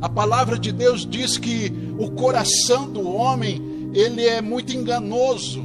[0.00, 5.62] A palavra de Deus diz que o coração do homem, ele é muito enganoso.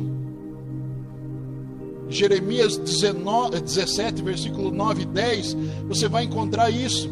[2.10, 7.10] Jeremias 19, 17, versículo 9 e 10, você vai encontrar isso.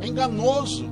[0.00, 0.88] É enganoso.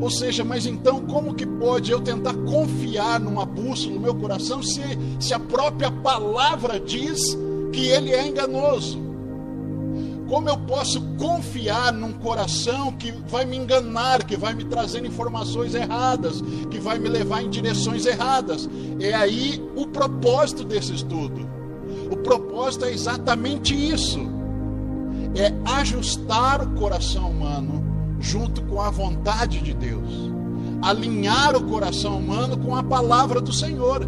[0.00, 4.62] Ou seja, mas então como que pode eu tentar confiar numa bússola no meu coração
[4.62, 4.80] se,
[5.18, 7.18] se a própria palavra diz
[7.72, 9.07] que ele é enganoso?
[10.28, 15.74] Como eu posso confiar num coração que vai me enganar, que vai me trazer informações
[15.74, 18.68] erradas, que vai me levar em direções erradas?
[19.00, 21.48] É aí o propósito desse estudo.
[22.10, 24.20] O propósito é exatamente isso:
[25.34, 27.82] é ajustar o coração humano
[28.20, 30.30] junto com a vontade de Deus,
[30.82, 34.06] alinhar o coração humano com a palavra do Senhor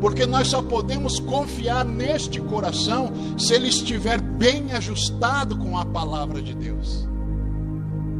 [0.00, 6.42] porque nós só podemos confiar neste coração se ele estiver bem ajustado com a palavra
[6.42, 7.08] de Deus.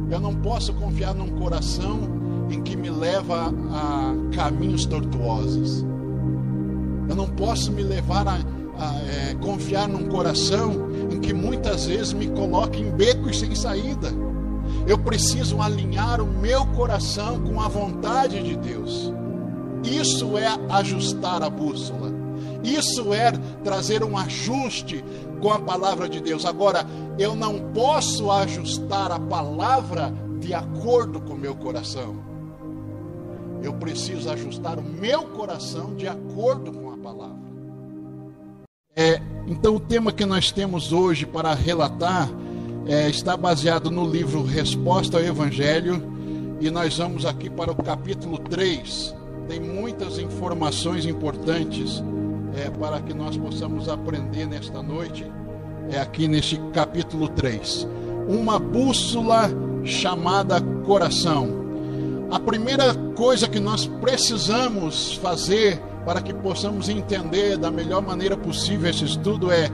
[0.09, 1.99] Eu não posso confiar num coração
[2.49, 5.85] em que me leva a caminhos tortuosos.
[7.09, 8.37] Eu não posso me levar a,
[8.77, 14.09] a é, confiar num coração em que muitas vezes me coloque em becos sem saída.
[14.87, 19.11] Eu preciso alinhar o meu coração com a vontade de Deus.
[19.83, 22.11] Isso é ajustar a bússola.
[22.63, 23.31] Isso é
[23.63, 25.03] trazer um ajuste
[25.41, 26.45] com a palavra de Deus.
[26.45, 26.85] Agora,
[27.17, 32.15] eu não posso ajustar a palavra de acordo com o meu coração.
[33.61, 37.47] Eu preciso ajustar o meu coração de acordo com a palavra.
[38.95, 42.29] É, então, o tema que nós temos hoje para relatar
[42.85, 46.01] é, está baseado no livro Resposta ao Evangelho,
[46.59, 49.16] e nós vamos aqui para o capítulo 3
[49.47, 52.03] tem muitas informações importantes
[52.55, 55.25] é, para que nós possamos aprender nesta noite,
[55.89, 57.87] é aqui neste capítulo 3.
[58.27, 59.49] Uma bússola
[59.83, 61.65] chamada coração.
[62.29, 68.89] A primeira coisa que nós precisamos fazer para que possamos entender da melhor maneira possível
[68.89, 69.69] esse estudo é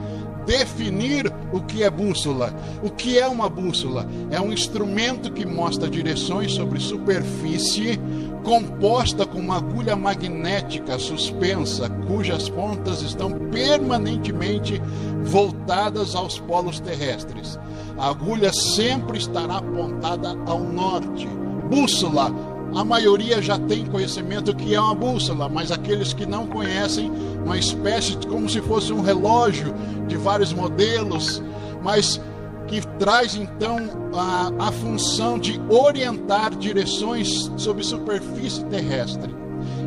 [0.46, 2.54] definir o que é bússola.
[2.82, 4.06] O que é uma bússola?
[4.30, 8.00] É um instrumento que mostra direções sobre superfície
[8.44, 14.80] composta com uma agulha magnética suspensa, cujas pontas estão permanentemente
[15.22, 17.58] voltadas aos polos terrestres.
[17.96, 21.26] A agulha sempre estará apontada ao norte.
[21.70, 22.53] Bússola.
[22.74, 27.08] A maioria já tem conhecimento que é uma bússola, mas aqueles que não conhecem,
[27.44, 29.72] uma espécie de como se fosse um relógio
[30.08, 31.40] de vários modelos,
[31.80, 32.20] mas
[32.66, 33.78] que traz então
[34.12, 39.32] a, a função de orientar direções sobre superfície terrestre.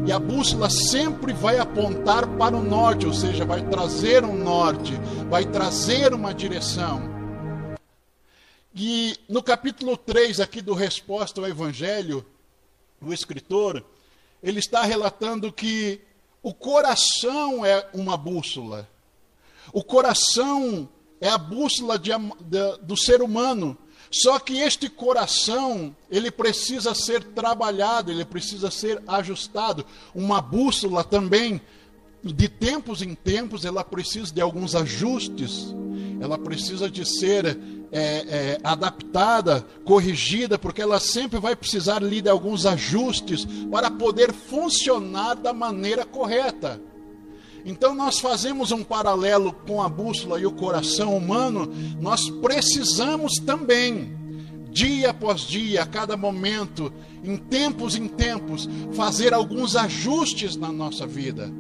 [0.06, 4.94] E a bússola sempre vai apontar para o norte, ou seja, vai trazer um norte,
[5.30, 7.02] vai trazer uma direção.
[8.74, 12.26] E no capítulo 3 aqui do Resposta ao Evangelho,
[13.02, 13.84] o escritor,
[14.42, 16.02] ele está relatando que
[16.42, 18.88] o coração é uma bússola.
[19.74, 20.88] O coração
[21.20, 23.78] é a bússola de, de, do ser humano.
[24.10, 29.86] Só que este coração, ele precisa ser trabalhado, ele precisa ser ajustado.
[30.16, 31.60] Uma bússola também,
[32.34, 35.76] de tempos em tempos, ela precisa de alguns ajustes,
[36.20, 37.58] ela precisa de ser
[37.92, 44.34] é, é, adaptada, corrigida, porque ela sempre vai precisar ali de alguns ajustes para poder
[44.34, 46.82] funcionar da maneira correta.
[47.66, 54.16] Então nós fazemos um paralelo com a bússola e o coração humano, nós precisamos também,
[54.72, 56.92] dia após dia, a cada momento,
[57.24, 61.52] em tempos em tempos, fazer alguns ajustes na nossa vida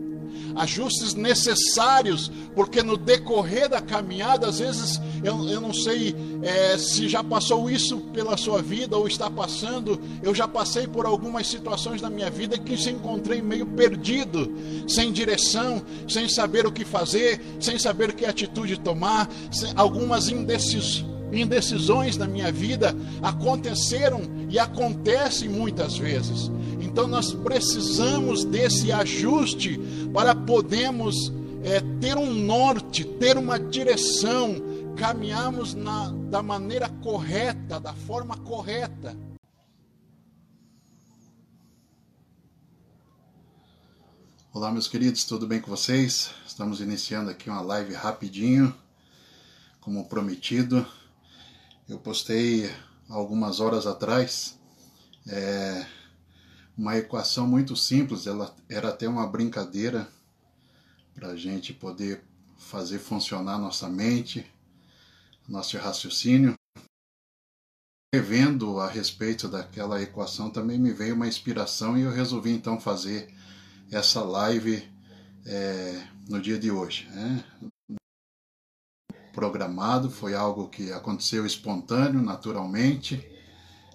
[0.56, 7.08] ajustes necessários, porque no decorrer da caminhada, às vezes, eu, eu não sei é, se
[7.08, 12.02] já passou isso pela sua vida ou está passando, eu já passei por algumas situações
[12.02, 14.52] na minha vida que se encontrei meio perdido,
[14.88, 21.17] sem direção, sem saber o que fazer, sem saber que atitude tomar, sem, algumas indecisões
[21.32, 26.52] indecisões na minha vida aconteceram e acontecem muitas vezes.
[26.80, 29.80] Então nós precisamos desse ajuste
[30.14, 31.32] para podermos
[31.64, 34.56] é, ter um norte, ter uma direção,
[34.96, 39.16] caminharmos na, da maneira correta, da forma correta.
[44.54, 46.32] Olá, meus queridos, tudo bem com vocês?
[46.48, 48.74] Estamos iniciando aqui uma live rapidinho,
[49.80, 50.84] como prometido.
[51.90, 52.70] Eu postei
[53.08, 54.60] algumas horas atrás
[55.26, 55.86] é,
[56.78, 60.06] uma equação muito simples, ela era até uma brincadeira
[61.16, 62.22] para a gente poder
[62.58, 64.46] fazer funcionar nossa mente,
[65.48, 66.56] nosso raciocínio.
[68.14, 73.34] revendo a respeito daquela equação também me veio uma inspiração e eu resolvi então fazer
[73.92, 74.86] essa live
[75.46, 77.08] é, no dia de hoje.
[77.10, 77.44] Né?
[79.38, 83.24] Programado, foi algo que aconteceu espontâneo, naturalmente,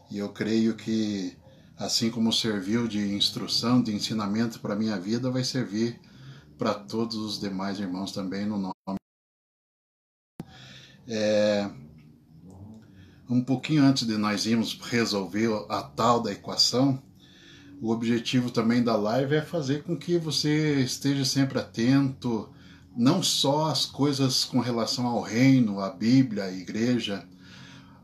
[0.09, 1.37] e eu creio que
[1.77, 6.01] assim como serviu de instrução, de ensinamento para a minha vida, vai servir
[6.57, 9.01] para todos os demais irmãos também no nome.
[11.09, 11.69] É,
[13.29, 17.03] um pouquinho antes de nós irmos resolver a tal da equação,
[17.81, 22.49] o objetivo também da live é fazer com que você esteja sempre atento,
[22.97, 27.27] não só às coisas com relação ao reino, à Bíblia, à igreja,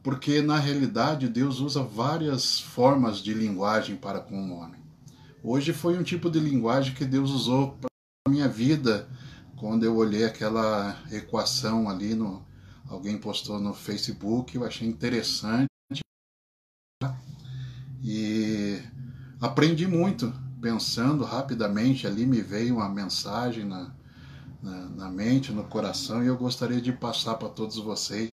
[0.02, 4.81] porque na realidade Deus usa várias formas de linguagem para com o homem.
[5.43, 7.88] Hoje foi um tipo de linguagem que Deus usou para
[8.26, 9.08] a minha vida,
[9.56, 12.46] quando eu olhei aquela equação ali no
[12.88, 15.69] alguém postou no Facebook, eu achei interessante
[18.02, 18.81] e
[19.40, 23.93] aprendi muito pensando rapidamente ali me veio uma mensagem na,
[24.62, 28.28] na, na mente, no coração e eu gostaria de passar para todos vocês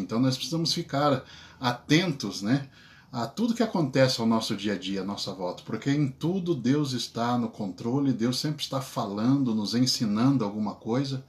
[0.00, 1.24] então nós precisamos ficar
[1.60, 2.68] atentos, né?
[3.10, 6.54] A tudo que acontece ao nosso dia a dia, à nossa volta, porque em tudo
[6.54, 11.24] Deus está no controle, Deus sempre está falando, nos ensinando alguma coisa.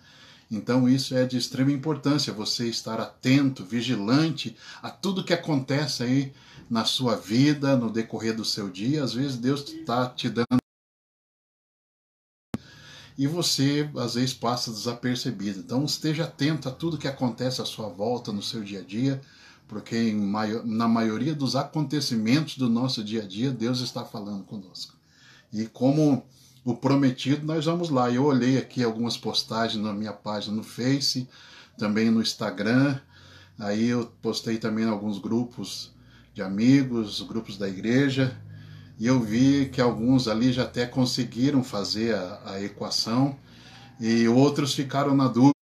[0.51, 6.33] Então isso é de extrema importância, você estar atento, vigilante a tudo que acontece aí
[6.69, 9.03] na sua vida, no decorrer do seu dia.
[9.03, 10.59] Às vezes Deus está te dando
[13.19, 15.59] e você às vezes passa desapercebido.
[15.59, 19.19] Então esteja atento a tudo que acontece à sua volta no seu dia a dia,
[19.67, 20.13] porque
[20.63, 24.95] na maioria dos acontecimentos do nosso dia a dia, Deus está falando conosco.
[25.51, 26.25] E como
[26.63, 28.09] o prometido, nós vamos lá.
[28.09, 31.27] Eu olhei aqui algumas postagens na minha página no Face,
[31.77, 32.97] também no Instagram.
[33.59, 35.91] Aí eu postei também em alguns grupos
[36.33, 38.39] de amigos, grupos da igreja.
[38.99, 43.39] E eu vi que alguns ali já até conseguiram fazer a, a equação
[43.97, 45.53] e outros ficaram na dúvida.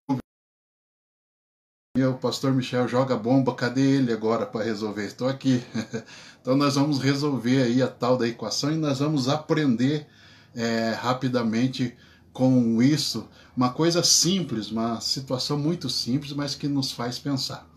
[1.95, 5.06] E o pastor Michel joga bomba, cadê ele agora para resolver?
[5.06, 5.63] Estou aqui.
[6.42, 10.07] então nós vamos resolver aí a tal da equação e nós vamos aprender
[10.56, 11.95] é, rapidamente
[12.33, 17.68] com isso uma coisa simples, uma situação muito simples, mas que nos faz pensar.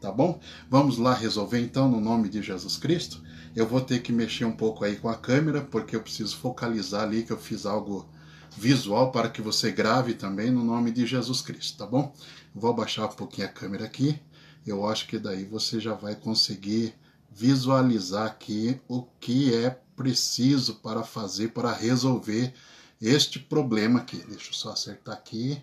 [0.00, 0.40] Tá bom?
[0.68, 3.22] Vamos lá resolver então no nome de Jesus Cristo.
[3.54, 7.02] Eu vou ter que mexer um pouco aí com a câmera, porque eu preciso focalizar
[7.02, 8.08] ali que eu fiz algo
[8.56, 12.14] visual para que você grave também no nome de Jesus Cristo, tá bom?
[12.54, 14.20] Vou abaixar um pouquinho a câmera aqui.
[14.66, 16.94] Eu acho que daí você já vai conseguir
[17.30, 22.52] visualizar aqui o que é preciso para fazer para resolver
[23.00, 24.18] este problema aqui.
[24.26, 25.62] Deixa eu só acertar aqui.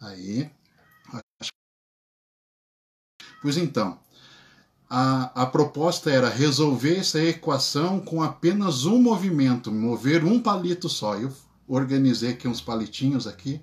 [0.00, 0.50] Aí.
[3.40, 3.98] Pois então,
[4.88, 11.16] a, a proposta era resolver essa equação com apenas um movimento, mover um palito só.
[11.16, 11.32] Eu
[11.66, 13.60] organizei aqui uns palitinhos aqui.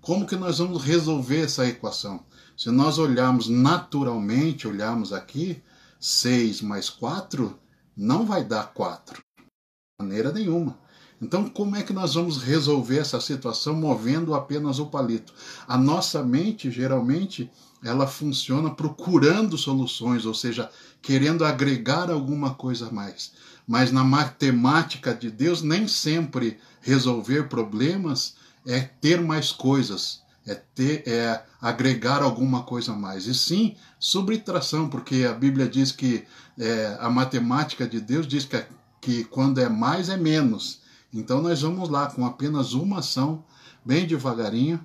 [0.00, 2.24] Como que nós vamos resolver essa equação?
[2.56, 5.62] Se nós olharmos naturalmente, olharmos aqui,
[5.98, 7.58] 6 mais 4
[7.96, 9.20] não vai dar 4.
[9.36, 10.78] De maneira nenhuma.
[11.20, 15.34] Então, como é que nós vamos resolver essa situação movendo apenas o palito?
[15.66, 17.50] A nossa mente, geralmente,
[17.82, 20.70] ela funciona procurando soluções, ou seja,
[21.00, 23.32] querendo agregar alguma coisa a mais.
[23.66, 28.34] Mas na matemática de Deus, nem sempre resolver problemas
[28.66, 33.26] é ter mais coisas, é ter, é agregar alguma coisa a mais.
[33.26, 36.24] E sim, subtração, porque a Bíblia diz que
[36.58, 38.64] é, a matemática de Deus diz que,
[39.00, 40.80] que quando é mais é menos.
[41.12, 43.44] Então nós vamos lá com apenas uma ação,
[43.84, 44.84] bem devagarinho,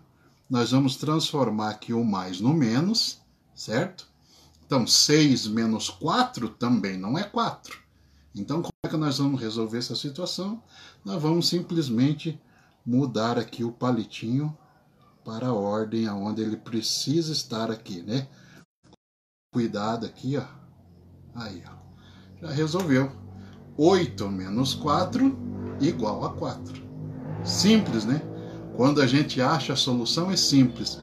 [0.49, 3.21] nós vamos transformar aqui o mais no menos,
[3.55, 4.07] certo?
[4.65, 7.77] Então, 6 menos 4 também não é 4.
[8.35, 10.61] Então, como é que nós vamos resolver essa situação?
[11.05, 12.41] Nós vamos simplesmente
[12.85, 14.57] mudar aqui o palitinho
[15.23, 18.27] para a ordem aonde ele precisa estar aqui, né?
[19.53, 20.45] Cuidado aqui, ó.
[21.35, 21.83] Aí, ó.
[22.41, 23.11] Já resolveu.
[23.77, 25.37] 8 menos 4
[25.79, 26.83] igual a 4.
[27.43, 28.21] Simples, né?
[28.75, 30.97] Quando a gente acha a solução é simples.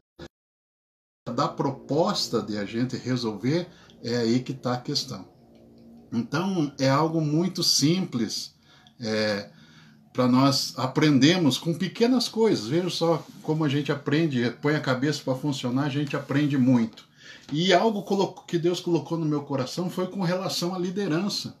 [1.33, 3.67] Da proposta de a gente resolver
[4.03, 5.25] é aí que está a questão.
[6.11, 8.53] Então é algo muito simples
[8.99, 9.49] é,
[10.11, 12.67] para nós aprendermos com pequenas coisas.
[12.67, 17.05] Veja só como a gente aprende, põe a cabeça para funcionar, a gente aprende muito.
[17.53, 18.05] E algo
[18.45, 21.55] que Deus colocou no meu coração foi com relação à liderança.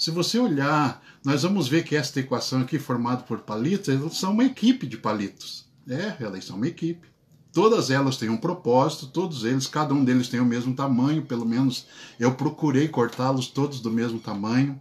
[0.00, 4.32] Se você olhar, nós vamos ver que esta equação aqui, formada por palitos, eles são
[4.32, 5.68] uma equipe de palitos.
[5.86, 7.06] É, elas são uma equipe.
[7.52, 11.44] Todas elas têm um propósito, todos eles, cada um deles tem o mesmo tamanho, pelo
[11.44, 11.86] menos
[12.18, 14.80] eu procurei cortá-los todos do mesmo tamanho.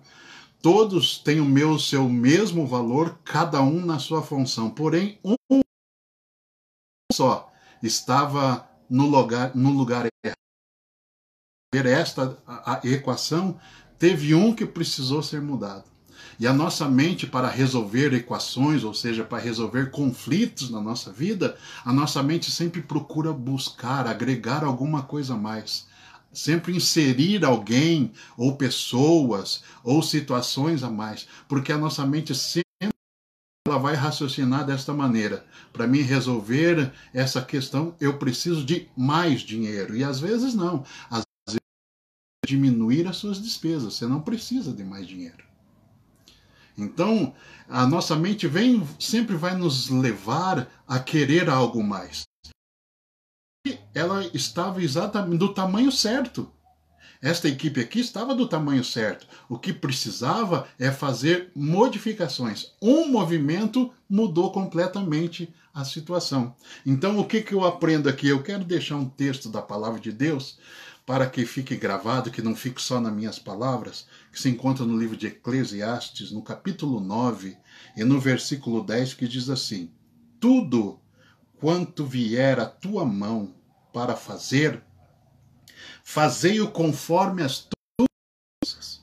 [0.61, 4.69] Todos têm o meu seu mesmo valor, cada um na sua função.
[4.69, 5.59] Porém, um
[7.11, 7.51] só
[7.83, 10.39] estava no lugar no lugar errado.
[11.73, 13.59] Esta a, a equação
[13.99, 15.83] teve um que precisou ser mudado.
[16.39, 21.57] E a nossa mente, para resolver equações, ou seja, para resolver conflitos na nossa vida,
[21.83, 25.85] a nossa mente sempre procura buscar, agregar alguma coisa a mais.
[26.31, 31.27] Sempre inserir alguém, ou pessoas, ou situações a mais.
[31.49, 32.63] Porque a nossa mente sempre
[33.67, 35.45] ela vai raciocinar desta maneira.
[35.73, 39.93] Para mim resolver essa questão, eu preciso de mais dinheiro.
[39.95, 40.85] E às vezes não.
[41.09, 41.28] Às
[42.49, 43.93] diminuir as suas despesas.
[43.93, 45.43] Você não precisa de mais dinheiro.
[46.75, 47.33] Então,
[47.67, 52.23] a nossa mente vem, sempre vai nos levar a querer algo mais.
[53.67, 56.51] E ela estava exatamente do tamanho certo.
[57.21, 59.27] Esta equipe aqui estava do tamanho certo.
[59.49, 62.71] O que precisava é fazer modificações.
[62.81, 66.55] Um movimento mudou completamente a situação.
[66.85, 68.29] Então, o que, que eu aprendo aqui?
[68.29, 70.57] Eu quero deixar um texto da palavra de Deus
[71.09, 74.95] para que fique gravado, que não fique só nas minhas palavras, que se encontra no
[74.95, 77.57] livro de Eclesiastes, no capítulo 9
[77.97, 79.91] e no versículo 10, que diz assim:
[80.39, 80.99] Tudo
[81.59, 83.55] quanto vier à tua mão
[83.91, 84.83] para fazer,
[86.03, 88.07] fazei-o conforme as tuas
[88.63, 89.01] coisas,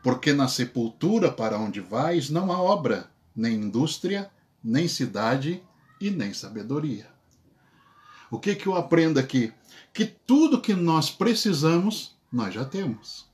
[0.00, 4.30] porque na sepultura para onde vais não há obra, nem indústria,
[4.62, 5.60] nem cidade
[6.00, 7.10] e nem sabedoria.
[8.30, 9.52] O que, que eu aprendo aqui?
[9.92, 13.26] Que tudo que nós precisamos, nós já temos.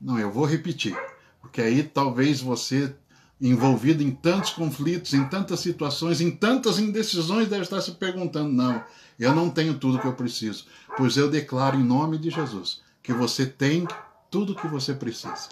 [0.00, 0.96] Não, eu vou repetir,
[1.40, 2.94] porque aí talvez você,
[3.40, 8.82] envolvido em tantos conflitos, em tantas situações, em tantas indecisões, deve estar se perguntando: não,
[9.18, 10.66] eu não tenho tudo que eu preciso.
[10.96, 13.86] Pois eu declaro em nome de Jesus que você tem
[14.30, 15.48] tudo que você precisa.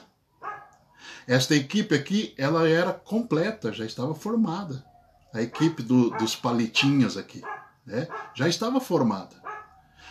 [1.27, 4.85] Esta equipe aqui, ela era completa, já estava formada.
[5.33, 7.43] A equipe do, dos palitinhos aqui,
[7.87, 8.09] né?
[8.35, 9.40] já estava formada.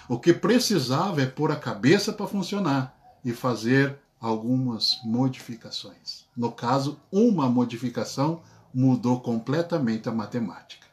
[0.09, 6.25] O que precisava é pôr a cabeça para funcionar e fazer algumas modificações.
[6.35, 8.41] No caso, uma modificação
[8.73, 10.87] mudou completamente a matemática.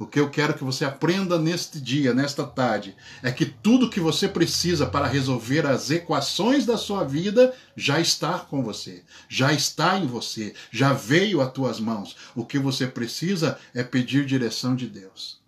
[0.00, 4.00] O que eu quero que você aprenda neste dia, nesta tarde, é que tudo que
[4.00, 9.96] você precisa para resolver as equações da sua vida já está com você, já está
[9.96, 12.16] em você, já veio às tuas mãos.
[12.34, 15.40] O que você precisa é pedir direção de Deus,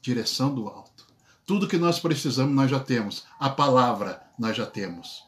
[0.00, 0.93] direção do alto.
[1.46, 3.24] Tudo que nós precisamos nós já temos.
[3.38, 5.24] A palavra nós já temos.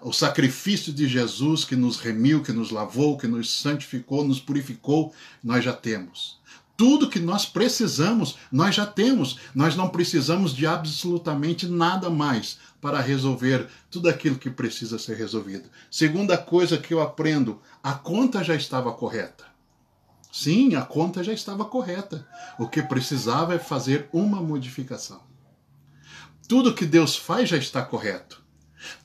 [0.00, 5.14] O sacrifício de Jesus que nos remiu, que nos lavou, que nos santificou, nos purificou,
[5.42, 6.40] nós já temos.
[6.76, 9.38] Tudo que nós precisamos, nós já temos.
[9.54, 15.70] Nós não precisamos de absolutamente nada mais para resolver tudo aquilo que precisa ser resolvido.
[15.88, 19.44] Segunda coisa que eu aprendo: a conta já estava correta.
[20.30, 22.26] Sim, a conta já estava correta.
[22.58, 25.20] O que precisava é fazer uma modificação.
[26.48, 28.40] Tudo que Deus faz já está correto.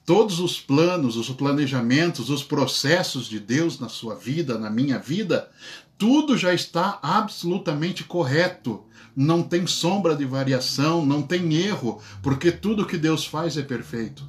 [0.06, 5.50] Todos os planos, os planejamentos, os processos de Deus na sua vida, na minha vida,
[5.98, 8.84] tudo já está absolutamente correto.
[9.16, 14.28] Não tem sombra de variação, não tem erro, porque tudo que Deus faz é perfeito.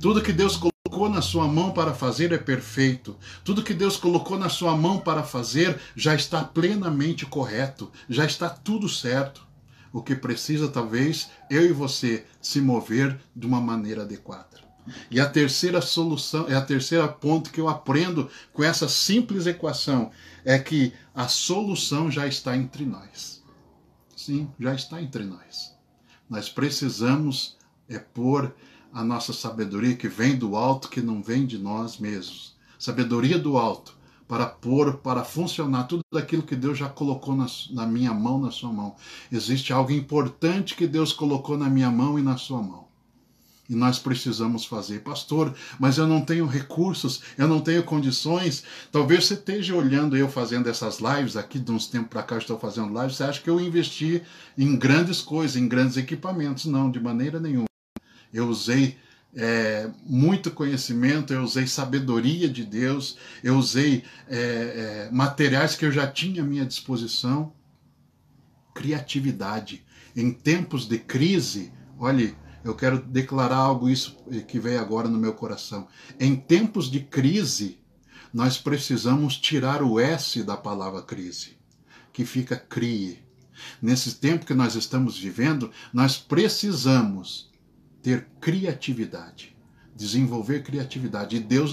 [0.00, 3.16] Tudo que Deus colocou na sua mão para fazer é perfeito.
[3.42, 8.48] Tudo que Deus colocou na sua mão para fazer já está plenamente correto, já está
[8.48, 9.43] tudo certo.
[9.94, 14.58] O que precisa, talvez, eu e você se mover de uma maneira adequada.
[15.08, 20.10] E a terceira solução, é a terceira ponto que eu aprendo com essa simples equação,
[20.44, 23.40] é que a solução já está entre nós.
[24.16, 25.76] Sim, já está entre nós.
[26.28, 27.56] Nós precisamos
[27.88, 28.52] é pôr
[28.92, 32.56] a nossa sabedoria que vem do alto, que não vem de nós mesmos.
[32.80, 37.86] Sabedoria do alto para pôr, para funcionar tudo aquilo que Deus já colocou na, na,
[37.86, 38.96] minha mão, na sua mão.
[39.30, 42.84] Existe algo importante que Deus colocou na minha mão e na sua mão.
[43.68, 48.62] E nós precisamos fazer, pastor, mas eu não tenho recursos, eu não tenho condições.
[48.92, 52.40] Talvez você esteja olhando eu fazendo essas lives aqui, de uns tempos para cá eu
[52.40, 54.22] estou fazendo lives, você acha que eu investi
[54.56, 56.66] em grandes coisas, em grandes equipamentos.
[56.66, 57.64] Não, de maneira nenhuma.
[58.32, 58.98] Eu usei
[59.36, 65.92] é, muito conhecimento, eu usei sabedoria de Deus, eu usei é, é, materiais que eu
[65.92, 67.52] já tinha à minha disposição,
[68.74, 69.84] criatividade.
[70.16, 75.34] Em tempos de crise, olhe, eu quero declarar algo isso que veio agora no meu
[75.34, 75.88] coração.
[76.18, 77.78] Em tempos de crise,
[78.32, 81.56] nós precisamos tirar o S da palavra crise,
[82.12, 83.22] que fica crie.
[83.80, 87.52] Nesse tempo que nós estamos vivendo, nós precisamos
[88.04, 89.56] ter criatividade,
[89.96, 91.36] desenvolver criatividade.
[91.36, 91.72] E Deus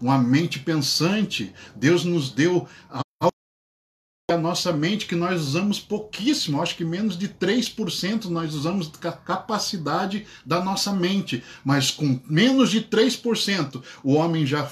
[0.00, 1.54] uma mente pensante.
[1.76, 8.24] Deus nos deu a nossa mente que nós usamos pouquíssimo, acho que menos de 3%
[8.24, 14.68] nós usamos a capacidade da nossa mente, mas com menos de 3% o homem já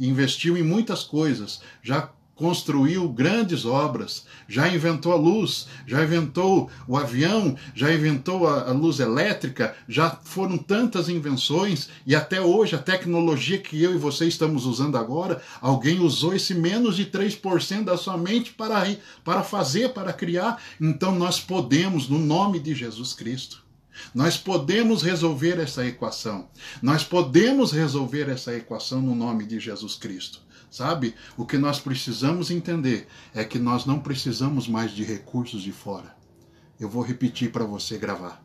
[0.00, 6.96] investiu em muitas coisas, já construiu grandes obras, já inventou a luz, já inventou o
[6.96, 12.78] avião, já inventou a, a, luz elétrica, já foram tantas invenções e até hoje a
[12.78, 17.96] tecnologia que eu e você estamos usando agora, alguém usou esse menos de 3% da
[17.96, 18.84] sua mente para,
[19.22, 20.60] para fazer, para criar.
[20.80, 23.62] Então nós podemos, no nome de Jesus Cristo,
[24.12, 26.48] nós podemos resolver essa equação.
[26.82, 30.40] Nós podemos resolver essa equação no nome de Jesus Cristo.
[30.74, 31.14] Sabe?
[31.36, 36.16] O que nós precisamos entender é que nós não precisamos mais de recursos de fora.
[36.80, 38.44] Eu vou repetir para você gravar.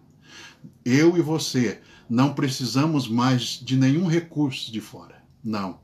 [0.85, 5.23] Eu e você não precisamos mais de nenhum recurso de fora.
[5.43, 5.79] Não.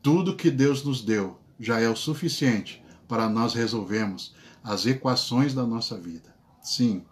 [0.00, 4.32] Tudo que Deus nos deu já é o suficiente para nós resolvermos
[4.62, 6.32] as equações da nossa vida.
[6.62, 7.02] Sim,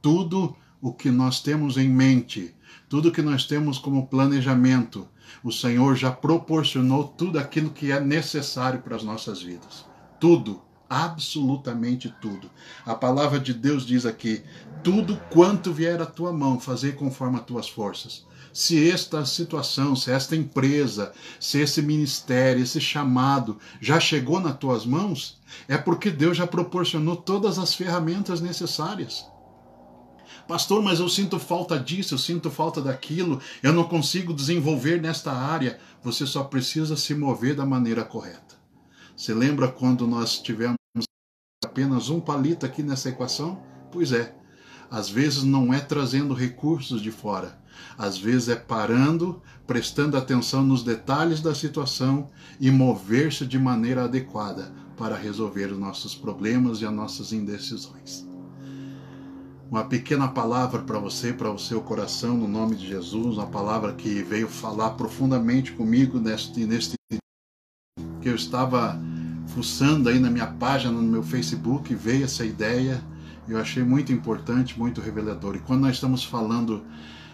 [0.00, 2.54] tudo o que nós temos em mente,
[2.88, 5.06] tudo que nós temos como planejamento,
[5.42, 9.84] o Senhor já proporcionou tudo aquilo que é necessário para as nossas vidas.
[10.18, 12.50] Tudo, absolutamente tudo.
[12.84, 14.42] A palavra de Deus diz aqui:
[14.82, 18.26] tudo quanto vier à tua mão, fazer conforme as tuas forças.
[18.52, 24.86] Se esta situação, se esta empresa, se esse ministério, esse chamado já chegou nas tuas
[24.86, 29.26] mãos, é porque Deus já proporcionou todas as ferramentas necessárias.
[30.46, 35.32] Pastor, mas eu sinto falta disso, eu sinto falta daquilo, eu não consigo desenvolver nesta
[35.32, 35.78] área.
[36.02, 38.54] Você só precisa se mover da maneira correta.
[39.16, 40.76] Você lembra quando nós tivemos
[41.64, 43.62] apenas um palito aqui nessa equação?
[43.90, 44.34] Pois é.
[44.90, 47.58] Às vezes não é trazendo recursos de fora,
[47.96, 54.72] às vezes é parando, prestando atenção nos detalhes da situação e mover-se de maneira adequada
[54.96, 58.23] para resolver os nossos problemas e as nossas indecisões
[59.74, 63.92] uma pequena palavra para você, para o seu coração, no nome de Jesus, uma palavra
[63.92, 66.94] que veio falar profundamente comigo neste, neste
[68.22, 68.96] que eu estava
[69.48, 73.02] fuçando aí na minha página, no meu Facebook, veio essa ideia,
[73.48, 75.56] eu achei muito importante, muito revelador.
[75.56, 76.84] E quando nós estamos falando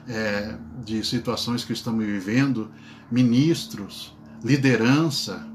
[0.09, 2.71] é, de situações que estamos vivendo,
[3.11, 5.47] ministros, liderança,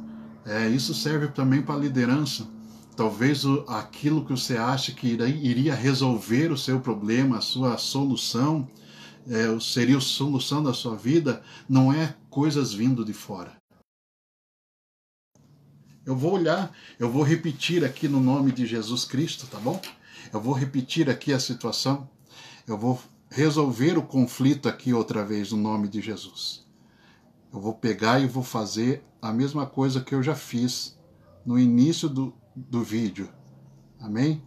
[0.45, 2.45] é, isso serve também para liderança.
[2.95, 8.69] Talvez aquilo que você acha que iria resolver o seu problema, a sua solução,
[9.27, 13.55] é, seria a solução da sua vida, não é coisas vindo de fora.
[16.05, 19.81] Eu vou olhar, eu vou repetir aqui no nome de Jesus Cristo, tá bom?
[20.31, 22.07] Eu vou repetir aqui a situação,
[22.67, 26.65] eu vou resolver o conflito aqui outra vez no nome de Jesus.
[27.51, 30.97] Eu vou pegar e vou fazer a mesma coisa que eu já fiz
[31.45, 33.29] no início do, do vídeo.
[33.99, 34.41] Amém?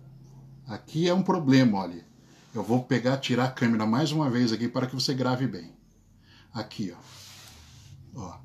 [0.67, 2.07] Aqui é um problema, olha.
[2.55, 5.73] Eu vou pegar, tirar a câmera mais uma vez aqui para que você grave bem.
[6.53, 6.95] Aqui,
[8.17, 8.21] ó.
[8.21, 8.39] ó.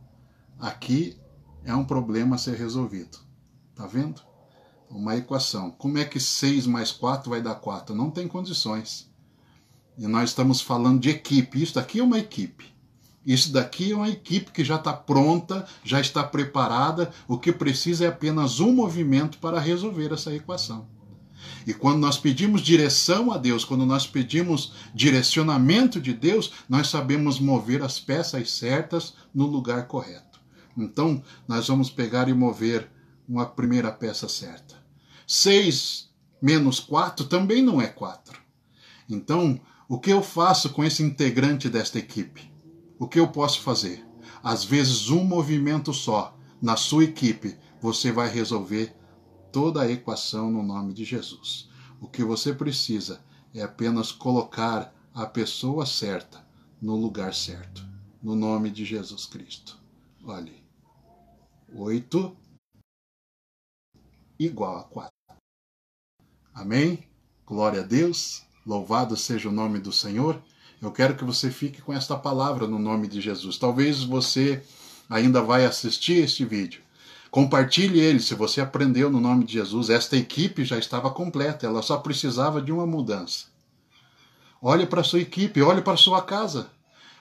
[0.60, 1.18] Aqui
[1.64, 3.18] é um problema a ser resolvido.
[3.76, 4.22] Tá vendo?
[4.90, 5.72] Uma equação.
[5.72, 7.96] Como é que 6 mais 4 vai dar 4?
[7.96, 9.10] Não tem condições.
[9.98, 11.62] E nós estamos falando de equipe.
[11.62, 12.73] Isso daqui é uma equipe.
[13.26, 18.06] Isso daqui é uma equipe que já está pronta, já está preparada, o que precisa
[18.06, 20.88] é apenas um movimento para resolver essa equação.
[21.66, 27.40] E quando nós pedimos direção a Deus, quando nós pedimos direcionamento de Deus, nós sabemos
[27.40, 30.40] mover as peças certas no lugar correto.
[30.78, 32.90] Então, nós vamos pegar e mover
[33.28, 34.76] uma primeira peça certa.
[35.28, 36.10] 6
[36.42, 38.38] menos 4 também não é 4.
[39.10, 42.53] Então, o que eu faço com esse integrante desta equipe?
[43.00, 44.06] O que eu posso fazer?
[44.44, 48.96] Às vezes, um movimento só na sua equipe, você vai resolver
[49.52, 51.70] toda a equação no nome de Jesus.
[52.00, 56.46] O que você precisa é apenas colocar a pessoa certa
[56.82, 57.86] no lugar certo,
[58.22, 59.78] no nome de Jesus Cristo.
[60.26, 60.64] Olhe,
[61.74, 62.36] 8
[64.40, 65.12] igual a 4.
[66.54, 67.08] Amém?
[67.46, 70.42] Glória a Deus, louvado seja o nome do Senhor.
[70.84, 73.58] Eu quero que você fique com esta palavra no nome de Jesus.
[73.58, 74.62] Talvez você
[75.10, 76.82] ainda vai assistir este vídeo.
[77.32, 79.90] Compartilhe ele se você aprendeu no nome de Jesus.
[79.90, 83.46] Esta equipe já estava completa, ela só precisava de uma mudança.
[84.62, 86.68] Olhe para a sua equipe, olhe para a sua casa.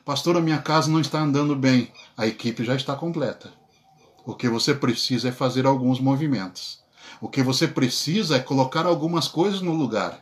[0.04, 1.92] Pastor, a minha casa não está andando bem.
[2.16, 3.52] A equipe já está completa.
[4.26, 6.80] O que você precisa é fazer alguns movimentos.
[7.20, 10.20] O que você precisa é colocar algumas coisas no lugar.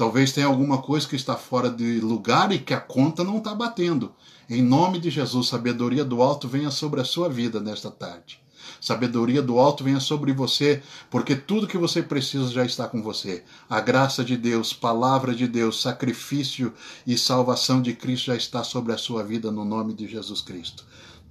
[0.00, 3.54] Talvez tenha alguma coisa que está fora de lugar e que a conta não está
[3.54, 4.14] batendo.
[4.48, 8.40] Em nome de Jesus, sabedoria do alto venha sobre a sua vida nesta tarde.
[8.80, 13.44] Sabedoria do alto venha sobre você, porque tudo que você precisa já está com você.
[13.68, 16.72] A graça de Deus, palavra de Deus, sacrifício
[17.06, 20.82] e salvação de Cristo já está sobre a sua vida no nome de Jesus Cristo.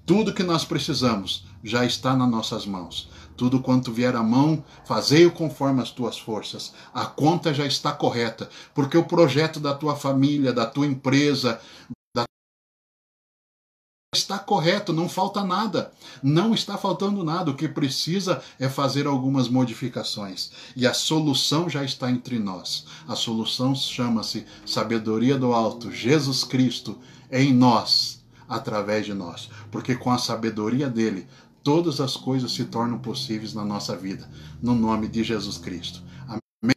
[0.06, 3.10] Tudo que nós precisamos já está nas nossas mãos.
[3.40, 6.74] Tudo quanto vier à mão, fazei-o conforme as tuas forças.
[6.94, 11.58] A conta já está correta, porque o projeto da tua família, da tua empresa,
[12.14, 12.26] da...
[14.14, 15.94] está correto, não falta nada.
[16.22, 17.50] Não está faltando nada.
[17.50, 20.52] O que precisa é fazer algumas modificações.
[20.76, 22.88] E a solução já está entre nós.
[23.08, 27.00] A solução chama-se sabedoria do alto, Jesus Cristo
[27.32, 31.28] em nós através de nós, porque com a sabedoria dele,
[31.64, 34.30] todas as coisas se tornam possíveis na nossa vida,
[34.62, 36.02] no nome de Jesus Cristo.
[36.28, 36.76] Amém.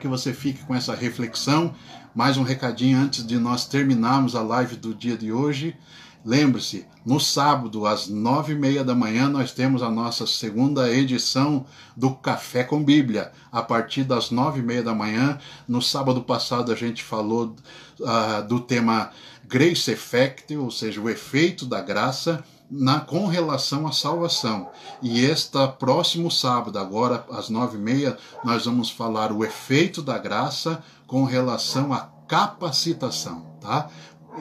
[0.00, 1.74] Que você fique com essa reflexão.
[2.14, 5.76] Mais um recadinho antes de nós terminarmos a live do dia de hoje.
[6.24, 11.64] Lembre-se, no sábado, às nove e meia da manhã, nós temos a nossa segunda edição
[11.96, 13.32] do Café com Bíblia.
[13.50, 17.56] A partir das nove e meia da manhã, no sábado passado a gente falou
[18.00, 19.10] uh, do tema
[19.44, 24.70] Grace Effect, ou seja, o efeito da graça na, com relação à salvação.
[25.02, 30.16] E este próximo sábado, agora às nove e meia, nós vamos falar o efeito da
[30.18, 33.90] graça com relação à capacitação, tá?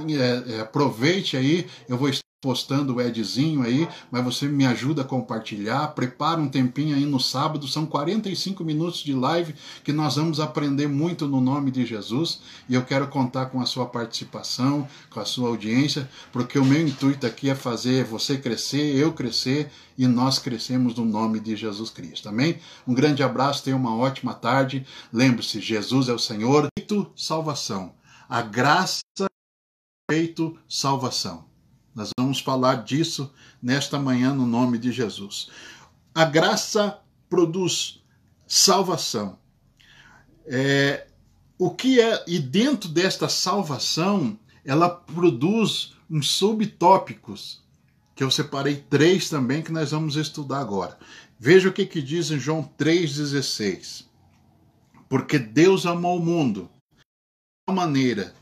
[0.08, 2.10] É, é, aproveite aí, eu vou
[2.41, 7.19] postando o Edzinho aí, mas você me ajuda a compartilhar, prepara um tempinho aí no
[7.19, 12.39] sábado, são 45 minutos de live que nós vamos aprender muito no nome de Jesus
[12.69, 16.88] e eu quero contar com a sua participação, com a sua audiência, porque o meu
[16.88, 21.89] intuito aqui é fazer você crescer, eu crescer e nós crescemos no nome de Jesus
[21.89, 22.30] Cristo.
[22.30, 22.58] Amém?
[22.88, 24.86] Um grande abraço, tenha uma ótima tarde.
[25.12, 26.69] Lembre-se, Jesus é o Senhor,
[27.17, 27.93] salvação.
[28.30, 29.02] A graça
[30.10, 31.48] feito salvação.
[31.99, 33.29] Nós vamos falar disso
[33.62, 35.49] nesta manhã no nome de Jesus.
[36.15, 36.97] A graça
[37.29, 38.01] produz
[38.47, 39.38] salvação.
[40.45, 41.07] É,
[41.57, 47.62] o que é e dentro desta salvação ela produz uns subtópicos
[48.15, 50.97] que eu separei três também que nós vamos estudar agora.
[51.38, 54.05] Veja o que, que diz em João 3,16.
[55.09, 56.69] Porque Deus amou o mundo
[57.67, 58.33] de maneira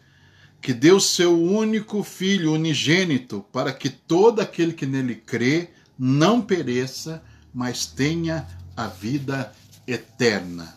[0.67, 7.23] que deu seu único filho unigênito para que todo aquele que nele crê não pereça,
[7.53, 9.53] mas tenha a vida
[9.87, 10.75] eterna.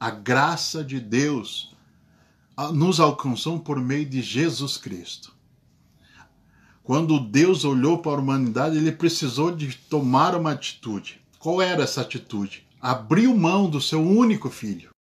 [0.00, 1.76] A graça de Deus
[2.72, 5.34] nos alcançou por meio de Jesus Cristo.
[6.82, 11.20] Quando Deus olhou para a humanidade, ele precisou de tomar uma atitude.
[11.38, 12.66] Qual era essa atitude?
[12.80, 14.95] Abriu mão do seu único filho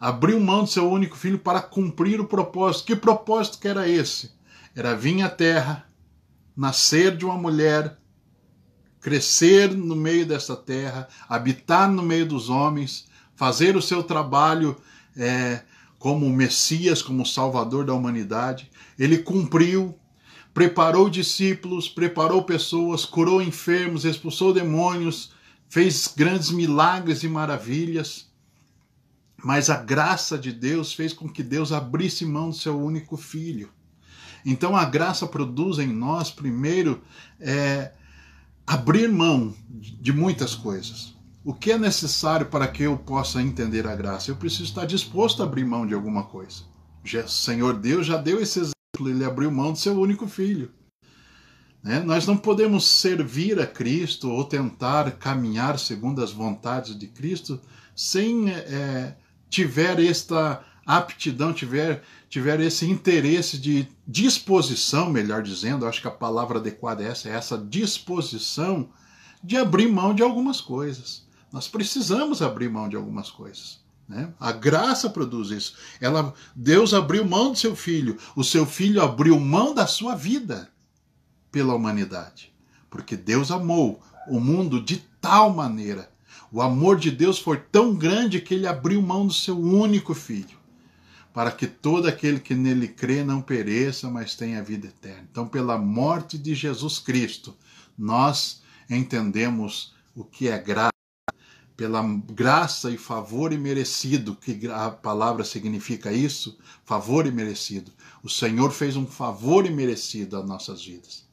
[0.00, 2.86] abriu mão do seu único filho para cumprir o propósito.
[2.86, 4.32] Que propósito que era esse?
[4.74, 5.86] Era vir à terra,
[6.56, 7.96] nascer de uma mulher,
[9.00, 14.76] crescer no meio dessa terra, habitar no meio dos homens, fazer o seu trabalho
[15.16, 15.62] é,
[15.98, 18.70] como Messias, como Salvador da humanidade.
[18.98, 19.98] Ele cumpriu,
[20.52, 25.32] preparou discípulos, preparou pessoas, curou enfermos, expulsou demônios,
[25.68, 28.33] fez grandes milagres e maravilhas
[29.44, 33.68] mas a graça de Deus fez com que Deus abrisse mão do seu único filho.
[34.44, 37.02] Então a graça produz em nós, primeiro,
[37.38, 37.92] é,
[38.66, 41.14] abrir mão de muitas coisas.
[41.44, 44.30] O que é necessário para que eu possa entender a graça?
[44.30, 46.62] Eu preciso estar disposto a abrir mão de alguma coisa.
[47.04, 50.70] O Senhor Deus já deu esse exemplo, ele abriu mão do seu único filho.
[51.82, 52.00] Né?
[52.00, 57.60] Nós não podemos servir a Cristo ou tentar caminhar segundo as vontades de Cristo
[57.94, 59.16] sem é,
[59.54, 66.58] tiver esta aptidão, tiver, tiver esse interesse de disposição, melhor dizendo, acho que a palavra
[66.58, 68.88] adequada é essa, é essa disposição
[69.42, 71.24] de abrir mão de algumas coisas.
[71.52, 73.78] Nós precisamos abrir mão de algumas coisas.
[74.08, 74.34] Né?
[74.40, 75.76] A graça produz isso.
[76.00, 78.18] Ela, Deus abriu mão do seu filho.
[78.34, 80.68] O seu filho abriu mão da sua vida
[81.52, 82.52] pela humanidade.
[82.90, 86.10] Porque Deus amou o mundo de tal maneira
[86.54, 90.56] o amor de Deus foi tão grande que ele abriu mão do seu único filho,
[91.32, 95.26] para que todo aquele que nele crê não pereça, mas tenha vida eterna.
[95.28, 97.56] Então, pela morte de Jesus Cristo,
[97.98, 100.92] nós entendemos o que é graça,
[101.76, 102.00] pela
[102.32, 107.90] graça e favor imerecido, que a palavra significa isso, favor imerecido.
[108.22, 111.23] O Senhor fez um favor imerecido às nossas vidas.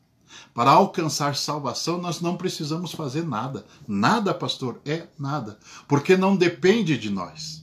[0.54, 3.66] Para alcançar salvação, nós não precisamos fazer nada.
[3.88, 5.58] Nada, pastor, é nada.
[5.88, 7.62] Porque não depende de nós.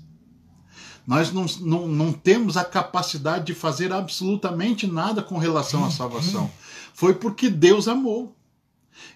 [1.06, 6.50] Nós não, não, não temos a capacidade de fazer absolutamente nada com relação à salvação.
[6.94, 8.34] Foi porque Deus amou.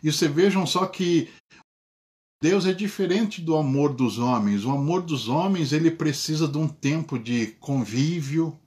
[0.03, 1.29] E você vejam só que
[2.43, 4.65] Deus é diferente do amor dos homens.
[4.65, 8.59] O amor dos homens ele precisa de um tempo de convívio,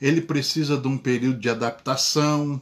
[0.00, 2.60] ele precisa de um período de adaptação,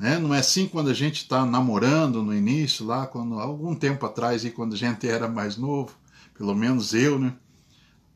[0.00, 0.18] né?
[0.18, 4.46] Não é assim quando a gente está namorando no início, lá quando algum tempo atrás,
[4.46, 5.94] e quando a gente era mais novo,
[6.32, 7.34] pelo menos eu, né?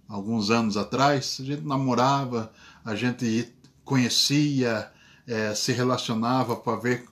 [0.09, 2.51] Alguns anos atrás, a gente namorava,
[2.83, 3.53] a gente
[3.85, 4.90] conhecia,
[5.27, 7.05] é, se relacionava para ver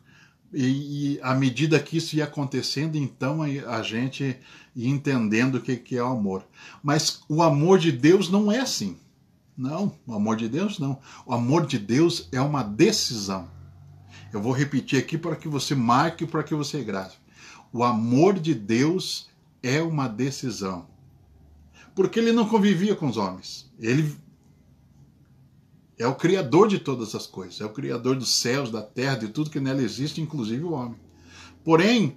[0.55, 4.39] e, e, à medida que isso ia acontecendo, então a, gente
[4.75, 6.47] ia entendendo o que, que é o amor.
[6.83, 8.97] Mas o amor de Deus não é assim.
[9.57, 10.99] Não, o amor de Deus não.
[11.27, 13.49] O amor de Deus é uma decisão.
[14.33, 17.15] Eu vou repetir aqui para que você marque, para que você grave.
[17.73, 19.29] O amor de Deus
[19.63, 20.87] é uma decisão.
[21.95, 23.71] Porque ele não convivia com os homens.
[23.79, 24.17] Ele
[25.99, 29.29] é o criador de todas as coisas, é o criador dos céus, da terra, de
[29.29, 30.99] tudo que nela existe, inclusive o homem.
[31.63, 32.17] Porém,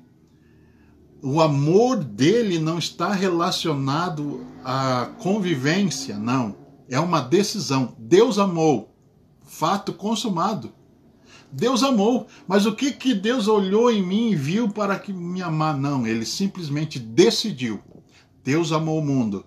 [1.21, 6.55] o amor dele não está relacionado à convivência, não.
[6.89, 7.95] É uma decisão.
[7.97, 8.95] Deus amou.
[9.43, 10.73] Fato consumado.
[11.55, 15.41] Deus amou, mas o que que Deus olhou em mim e viu para que me
[15.41, 15.77] amar?
[15.77, 17.81] Não, ele simplesmente decidiu.
[18.43, 19.45] Deus amou o mundo.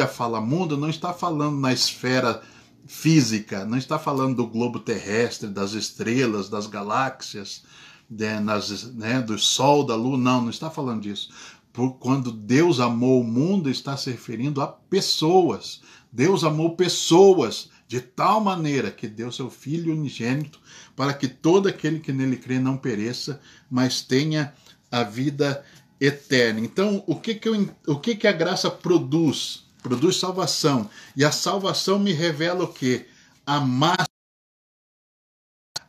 [0.00, 2.40] A fala mundo não está falando na esfera
[2.86, 7.64] física, não está falando do globo terrestre, das estrelas, das galáxias,
[8.08, 11.28] né, nas, né, do sol, da lua, não, não está falando disso.
[11.72, 15.80] Por, quando Deus amou o mundo, está se referindo a pessoas.
[16.12, 20.60] Deus amou pessoas de tal maneira que deu seu Filho unigênito,
[20.94, 24.54] para que todo aquele que nele crê não pereça, mas tenha
[24.90, 25.64] a vida
[25.98, 26.60] eterna.
[26.60, 29.64] Então, o que, que, eu, o que, que a graça produz?
[29.82, 30.90] Produz salvação.
[31.16, 33.06] E a salvação me revela o que?
[33.46, 34.06] A máxima,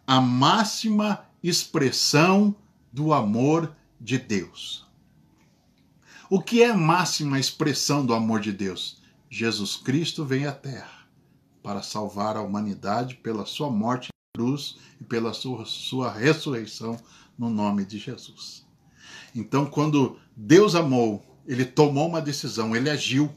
[0.08, 2.56] a máxima expressão
[2.94, 4.88] do amor de Deus.
[6.30, 9.02] O que é a máxima expressão do amor de Deus?
[9.30, 10.99] Jesus Cristo vem à Terra
[11.62, 16.98] para salvar a humanidade pela sua morte na cruz e pela sua, sua ressurreição
[17.38, 18.66] no nome de Jesus.
[19.36, 23.30] Então, quando Deus amou, ele tomou uma decisão, ele agiu.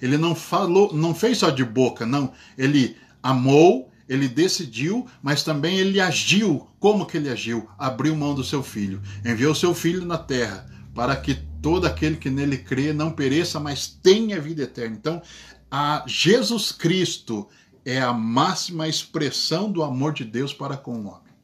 [0.00, 2.32] Ele não falou, não fez só de boca, não.
[2.56, 6.68] Ele amou, ele decidiu, mas também ele agiu.
[6.78, 7.68] Como que ele agiu?
[7.78, 12.30] Abriu mão do seu filho, enviou seu filho na terra para que todo aquele que
[12.30, 14.96] nele crê não pereça, mas tenha vida eterna.
[14.96, 15.22] Então,
[15.70, 17.48] a Jesus Cristo
[17.84, 21.34] é a máxima expressão do amor de Deus para com o homem.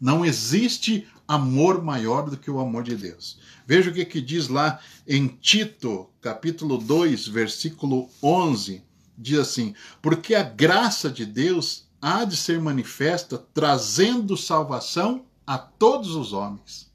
[0.00, 3.38] Não existe amor maior do que o amor de Deus.
[3.66, 8.82] Veja o que, que diz lá em Tito, capítulo 2, versículo 11.
[9.16, 16.16] Diz assim: Porque a graça de Deus há de ser manifesta, trazendo salvação a todos
[16.16, 16.90] os homens.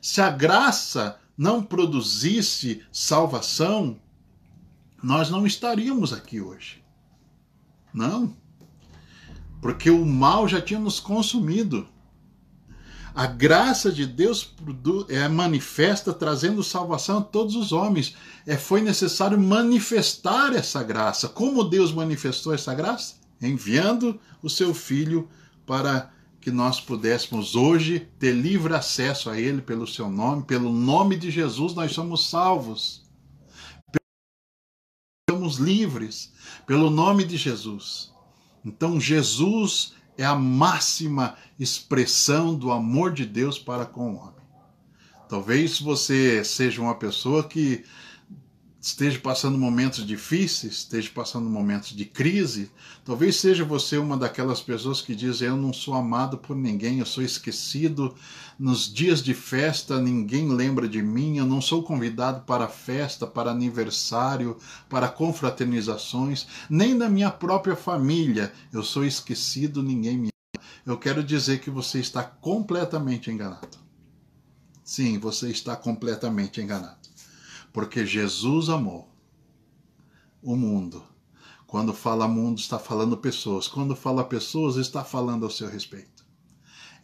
[0.00, 3.98] Se a graça não produzisse salvação,
[5.02, 6.82] nós não estaríamos aqui hoje.
[7.92, 8.36] Não.
[9.60, 11.86] Porque o mal já tinha nos consumido.
[13.14, 14.54] A graça de Deus
[15.08, 18.14] é manifesta trazendo salvação a todos os homens.
[18.46, 21.28] É, foi necessário manifestar essa graça.
[21.28, 23.16] Como Deus manifestou essa graça?
[23.42, 25.28] Enviando o seu Filho
[25.66, 30.44] para que nós pudéssemos hoje ter livre acesso a Ele pelo seu nome.
[30.44, 33.07] Pelo nome de Jesus nós somos salvos
[35.28, 36.32] somos livres
[36.66, 38.10] pelo nome de Jesus.
[38.64, 44.34] Então, Jesus é a máxima expressão do amor de Deus para com o homem.
[45.28, 47.84] Talvez você seja uma pessoa que
[48.80, 52.70] esteja passando momentos difíceis, esteja passando momentos de crise,
[53.04, 57.06] talvez seja você uma daquelas pessoas que diz: Eu não sou amado por ninguém, eu
[57.06, 58.14] sou esquecido.
[58.58, 63.52] Nos dias de festa, ninguém lembra de mim, eu não sou convidado para festa, para
[63.52, 64.56] aniversário,
[64.88, 68.52] para confraternizações, nem na minha própria família.
[68.72, 70.64] Eu sou esquecido, ninguém me ama.
[70.84, 73.78] Eu quero dizer que você está completamente enganado.
[74.82, 77.07] Sim, você está completamente enganado.
[77.72, 79.08] Porque Jesus amou
[80.42, 81.02] o mundo.
[81.66, 83.68] Quando fala mundo, está falando pessoas.
[83.68, 86.24] Quando fala pessoas, está falando ao seu respeito.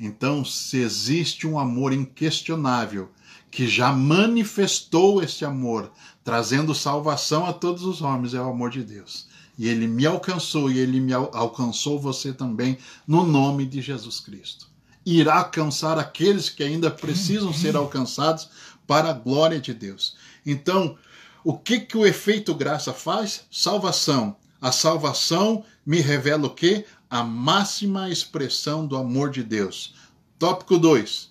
[0.00, 3.10] Então, se existe um amor inquestionável
[3.50, 5.92] que já manifestou esse amor,
[6.24, 9.28] trazendo salvação a todos os homens, é o amor de Deus.
[9.56, 14.66] E ele me alcançou e ele me alcançou você também no nome de Jesus Cristo.
[15.06, 18.48] Irá alcançar aqueles que ainda precisam ser alcançados
[18.86, 20.16] para a glória de Deus.
[20.44, 20.96] Então,
[21.42, 23.44] o que que o efeito graça faz?
[23.50, 24.36] Salvação.
[24.60, 26.84] A salvação me revela o que?
[27.10, 29.94] A máxima expressão do amor de Deus.
[30.38, 31.30] Tópico 2.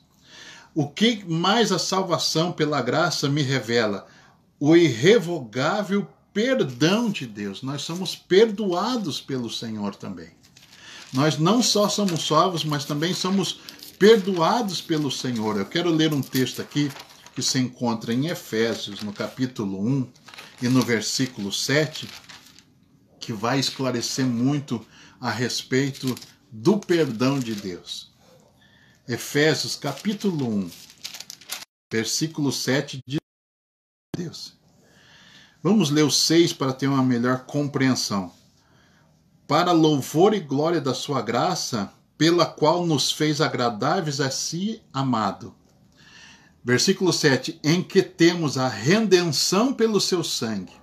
[0.76, 4.08] O que mais a salvação pela graça me revela?
[4.60, 7.62] O irrevogável perdão de Deus.
[7.62, 10.32] Nós somos perdoados pelo Senhor também.
[11.12, 13.60] Nós não só somos salvos, mas também somos
[13.99, 15.58] perdoados pelo Senhor.
[15.58, 16.91] Eu quero ler um texto aqui
[17.34, 20.12] que se encontra em Efésios, no capítulo 1
[20.62, 22.08] e no versículo 7,
[23.19, 24.86] que vai esclarecer muito
[25.19, 26.13] a respeito
[26.52, 28.12] do perdão de Deus.
[29.08, 30.72] Efésios, capítulo 1,
[31.91, 33.17] versículo 7 de
[34.15, 34.54] Deus.
[35.62, 38.32] Vamos ler o 6 para ter uma melhor compreensão.
[39.48, 45.56] Para louvor e glória da sua graça, pela qual nos fez agradáveis a si, amado.
[46.63, 50.73] Versículo 7: Em que temos a redenção pelo seu sangue,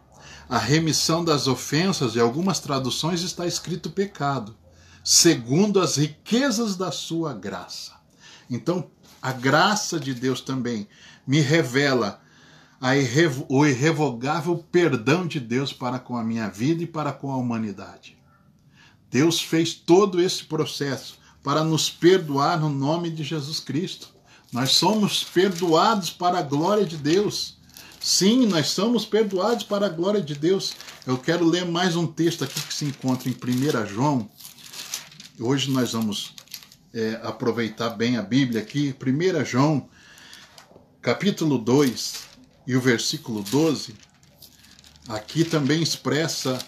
[0.48, 4.54] a remissão das ofensas, e algumas traduções está escrito pecado,
[5.02, 7.92] segundo as riquezas da sua graça.
[8.48, 8.90] Então,
[9.22, 10.88] a graça de Deus também
[11.26, 12.20] me revela
[12.82, 17.36] irrevo, o irrevogável perdão de Deus para com a minha vida e para com a
[17.36, 18.18] humanidade.
[19.10, 24.19] Deus fez todo esse processo para nos perdoar no nome de Jesus Cristo.
[24.52, 27.56] Nós somos perdoados para a glória de Deus.
[28.00, 30.72] Sim, nós somos perdoados para a glória de Deus.
[31.06, 34.28] Eu quero ler mais um texto aqui que se encontra em 1 João.
[35.38, 36.34] Hoje nós vamos
[36.92, 38.94] é, aproveitar bem a Bíblia aqui.
[39.00, 39.88] 1 João,
[41.00, 42.14] capítulo 2,
[42.66, 43.94] e o versículo 12,
[45.08, 46.58] aqui também expressa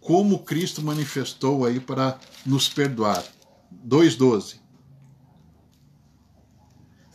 [0.00, 3.24] como Cristo manifestou aí para nos perdoar.
[3.72, 4.63] 2:12.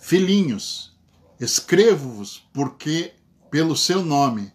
[0.09, 0.91] Filhinhos,
[1.39, 3.13] escrevo-vos porque
[3.51, 4.51] pelo seu nome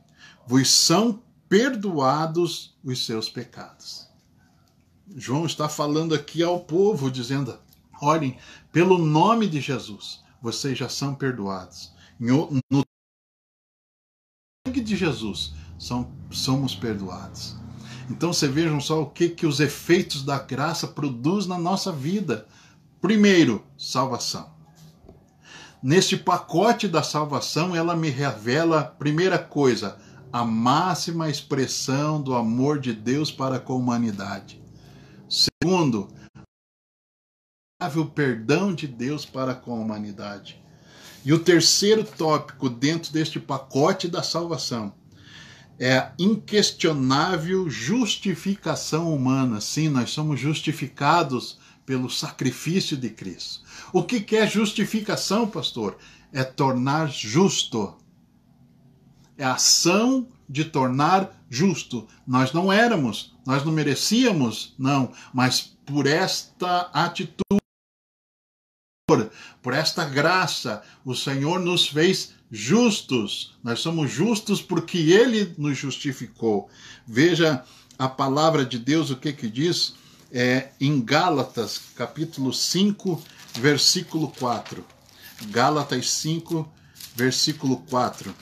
[0.49, 4.09] vos são perdoados os seus pecados.
[5.15, 7.57] João está falando aqui ao povo dizendo:
[8.03, 8.37] olhem,
[8.73, 11.93] pelo nome de Jesus, vocês já são perdoados.
[12.19, 12.49] No
[14.67, 17.55] sangue de Jesus são, somos perdoados.
[18.11, 22.49] Então você vejam só o que, que os efeitos da graça produz na nossa vida.
[23.01, 24.54] Primeiro, salvação.
[25.87, 29.99] Neste pacote da salvação, ela me revela, primeira coisa,
[30.33, 34.63] a máxima expressão do amor de Deus para com a humanidade.
[35.29, 36.09] Segundo,
[37.95, 40.59] o perdão de Deus para com a humanidade.
[41.23, 44.95] E o terceiro tópico dentro deste pacote da salvação
[45.79, 49.61] é a inquestionável justificação humana.
[49.61, 53.64] Sim, nós somos justificados pelo sacrifício de Cristo.
[53.95, 55.97] O que é justificação, pastor?
[56.33, 57.95] É tornar justo.
[59.39, 62.09] É a ação de tornar justo.
[62.27, 67.61] Nós não éramos, nós não merecíamos, não, mas por esta atitude
[69.63, 73.57] por esta graça, o Senhor nos fez justos.
[73.63, 76.69] Nós somos justos porque Ele nos justificou.
[77.07, 77.63] Veja
[77.97, 79.95] a palavra de Deus, o que que diz
[80.33, 83.23] é, em Gálatas, capítulo 5,
[83.59, 84.85] versículo 4.
[85.47, 86.71] Gálatas 5,
[87.15, 88.35] versículo 4.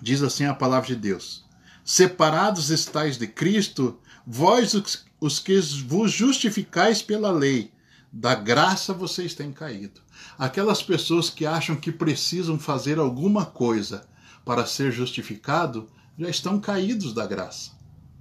[0.00, 1.44] Diz assim a palavra de Deus:
[1.84, 4.74] Separados estáis de Cristo, vós
[5.20, 7.72] os que vos justificais pela lei,
[8.12, 10.00] da graça vocês têm caído.
[10.38, 14.08] Aquelas pessoas que acham que precisam fazer alguma coisa
[14.44, 15.88] para ser justificado
[16.18, 17.72] já estão caídos da graça.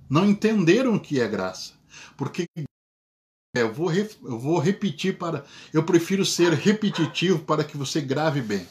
[0.10, 1.74] Não entenderam o que é graça.
[2.16, 2.48] Porque
[3.62, 5.46] eu vou, eu vou repetir para.
[5.74, 8.68] Eu prefiro ser repetitivo para que você grave bem.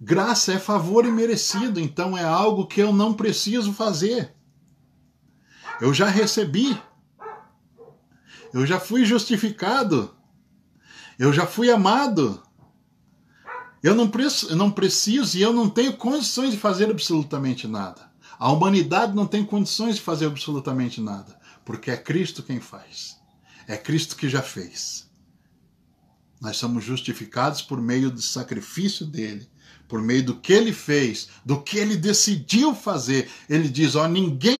[0.00, 4.34] Graça é favor imerecido, então é algo que eu não preciso fazer.
[5.80, 6.78] Eu já recebi.
[8.52, 10.14] Eu já fui justificado.
[11.18, 12.42] Eu já fui amado.
[13.82, 14.10] Eu não,
[14.56, 18.10] não preciso e eu não tenho condições de fazer absolutamente nada.
[18.38, 23.18] A humanidade não tem condições de fazer absolutamente nada, porque é Cristo quem faz.
[23.66, 25.08] É Cristo que já fez.
[26.40, 29.48] Nós somos justificados por meio do sacrifício dele,
[29.88, 33.30] por meio do que ele fez, do que ele decidiu fazer.
[33.48, 34.56] Ele diz: Ó, ninguém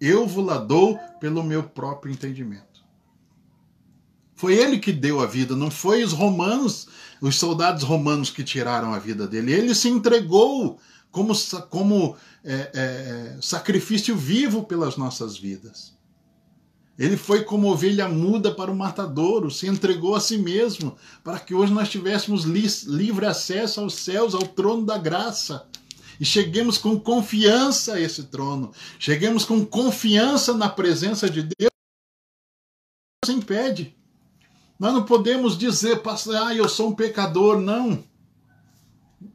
[0.00, 2.68] eu la dou pelo meu próprio entendimento.
[4.34, 6.86] Foi ele que deu a vida, não foi os romanos,
[7.20, 9.52] os soldados romanos que tiraram a vida dele.
[9.52, 10.78] Ele se entregou
[11.10, 11.34] como,
[11.68, 15.97] como é, é, é, sacrifício vivo pelas nossas vidas.
[16.98, 21.54] Ele foi como ovelha muda para o matadouro, se entregou a si mesmo, para que
[21.54, 25.68] hoje nós tivéssemos li livre acesso aos céus, ao trono da graça.
[26.18, 31.70] E cheguemos com confiança a esse trono, cheguemos com confiança na presença de Deus.
[33.24, 33.94] Nos impede.
[34.76, 36.02] Nós não podemos dizer,
[36.42, 37.60] ah, eu sou um pecador.
[37.60, 38.02] Não.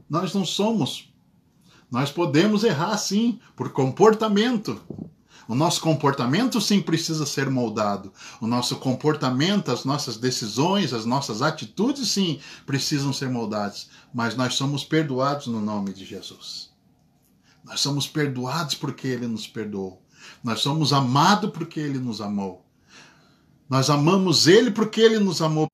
[0.09, 1.13] Nós não somos.
[1.89, 4.81] Nós podemos errar sim, por comportamento.
[5.47, 8.13] O nosso comportamento sim precisa ser moldado.
[8.39, 13.89] O nosso comportamento, as nossas decisões, as nossas atitudes sim precisam ser moldadas.
[14.13, 16.69] Mas nós somos perdoados no nome de Jesus.
[17.63, 20.01] Nós somos perdoados porque Ele nos perdoou.
[20.43, 22.65] Nós somos amados porque Ele nos amou.
[23.69, 25.67] Nós amamos Ele porque Ele nos amou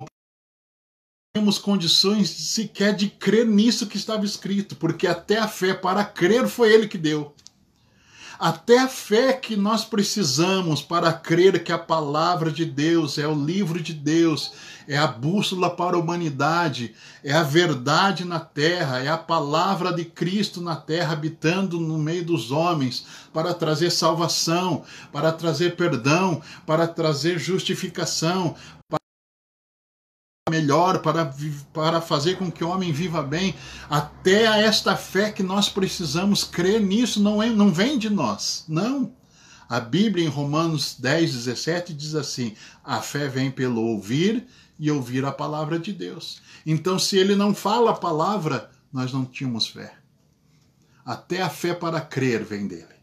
[1.32, 6.48] temos condições sequer de crer nisso que estava escrito, porque até a fé para crer
[6.48, 7.36] foi ele que deu.
[8.40, 13.36] Até a fé que nós precisamos para crer que a palavra de Deus é o
[13.36, 14.54] livro de Deus,
[14.88, 20.06] é a bússola para a humanidade, é a verdade na terra, é a palavra de
[20.06, 26.88] Cristo na terra habitando no meio dos homens, para trazer salvação, para trazer perdão, para
[26.88, 28.56] trazer justificação,
[30.50, 31.34] melhor, para,
[31.74, 33.56] para fazer com que o homem viva bem,
[33.90, 38.66] até a esta fé que nós precisamos crer nisso, não, é, não vem de nós,
[38.68, 39.14] não.
[39.70, 44.48] A Bíblia em Romanos 10, 17 diz assim: a fé vem pelo ouvir
[44.80, 46.42] e ouvir a palavra de Deus.
[46.66, 49.94] Então, se ele não fala a palavra, nós não tínhamos fé.
[51.06, 53.00] Até a fé para crer vem dele.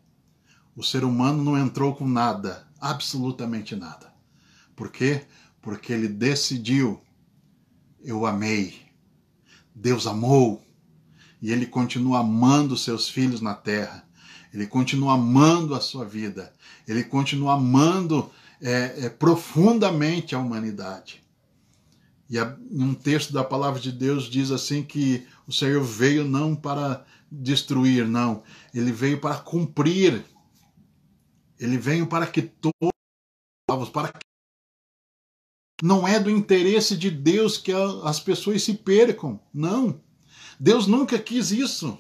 [0.74, 4.12] O ser humano não entrou com nada, absolutamente nada.
[4.74, 5.24] Por quê?
[5.62, 7.00] Porque ele decidiu
[8.06, 8.80] eu amei.
[9.74, 10.64] Deus amou.
[11.42, 14.08] E Ele continua amando seus filhos na terra.
[14.54, 16.52] Ele continua amando a sua vida.
[16.86, 18.30] Ele continua amando
[18.62, 21.22] é, é, profundamente a humanidade.
[22.30, 26.54] E a, um texto da palavra de Deus diz assim que o Senhor veio não
[26.54, 28.42] para destruir, não.
[28.72, 30.24] Ele veio para cumprir.
[31.58, 34.25] Ele veio para que todos, para que
[35.82, 37.72] não é do interesse de Deus que
[38.04, 39.38] as pessoas se percam.
[39.52, 40.00] Não.
[40.58, 41.98] Deus nunca quis isso.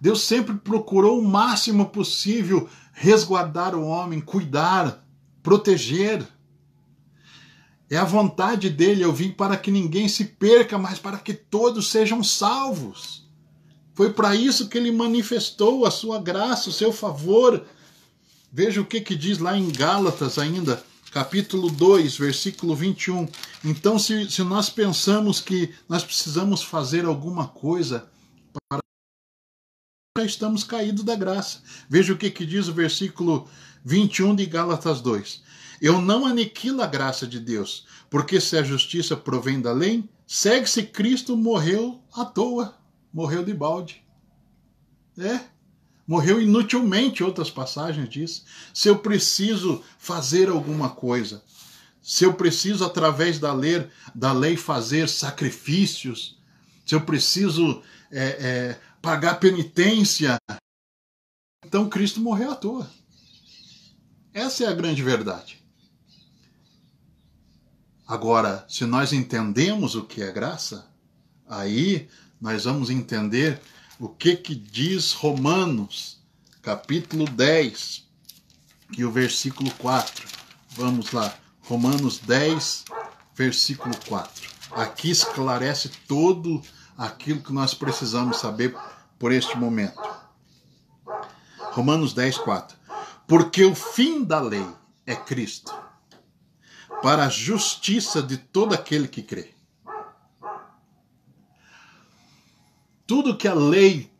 [0.00, 5.06] Deus sempre procurou o máximo possível resguardar o homem, cuidar,
[5.42, 6.26] proteger.
[7.88, 11.88] É a vontade dele, eu vim para que ninguém se perca, mas para que todos
[11.88, 13.26] sejam salvos.
[13.94, 17.64] Foi para isso que ele manifestou a sua graça, o seu favor.
[18.52, 20.82] Veja o que, que diz lá em Gálatas ainda,
[21.16, 23.26] capítulo 2, versículo 21.
[23.64, 28.06] Então, se, se nós pensamos que nós precisamos fazer alguma coisa
[28.68, 28.82] para.
[30.18, 31.62] Já estamos caídos da graça.
[31.88, 33.48] Veja o que, que diz o versículo
[33.82, 35.42] 21 de Gálatas 2.
[35.80, 40.82] Eu não aniquilo a graça de Deus, porque se a justiça provém da lei, segue-se
[40.82, 42.76] Cristo morreu à toa,
[43.10, 44.04] morreu de balde.
[45.16, 45.40] É,
[46.06, 48.44] Morreu inutilmente, outras passagens diz.
[48.72, 51.42] Se eu preciso fazer alguma coisa,
[52.00, 56.38] se eu preciso, através da lei, da lei fazer sacrifícios,
[56.86, 57.82] se eu preciso
[58.12, 60.36] é, é, pagar penitência,
[61.64, 62.88] então Cristo morreu à toa.
[64.32, 65.60] Essa é a grande verdade.
[68.06, 70.86] Agora, se nós entendemos o que é graça,
[71.48, 72.08] aí
[72.40, 73.60] nós vamos entender
[73.98, 76.18] o que que diz Romanos,
[76.60, 78.04] capítulo 10,
[78.96, 80.26] e o versículo 4.
[80.70, 82.84] Vamos lá, Romanos 10,
[83.34, 84.50] versículo 4.
[84.72, 86.60] Aqui esclarece todo
[86.96, 88.76] aquilo que nós precisamos saber
[89.18, 90.00] por este momento.
[91.72, 92.76] Romanos 10, 4.
[93.26, 94.66] Porque o fim da lei
[95.06, 95.74] é Cristo,
[97.02, 99.55] para a justiça de todo aquele que crê.
[103.06, 104.10] Tudo que a lei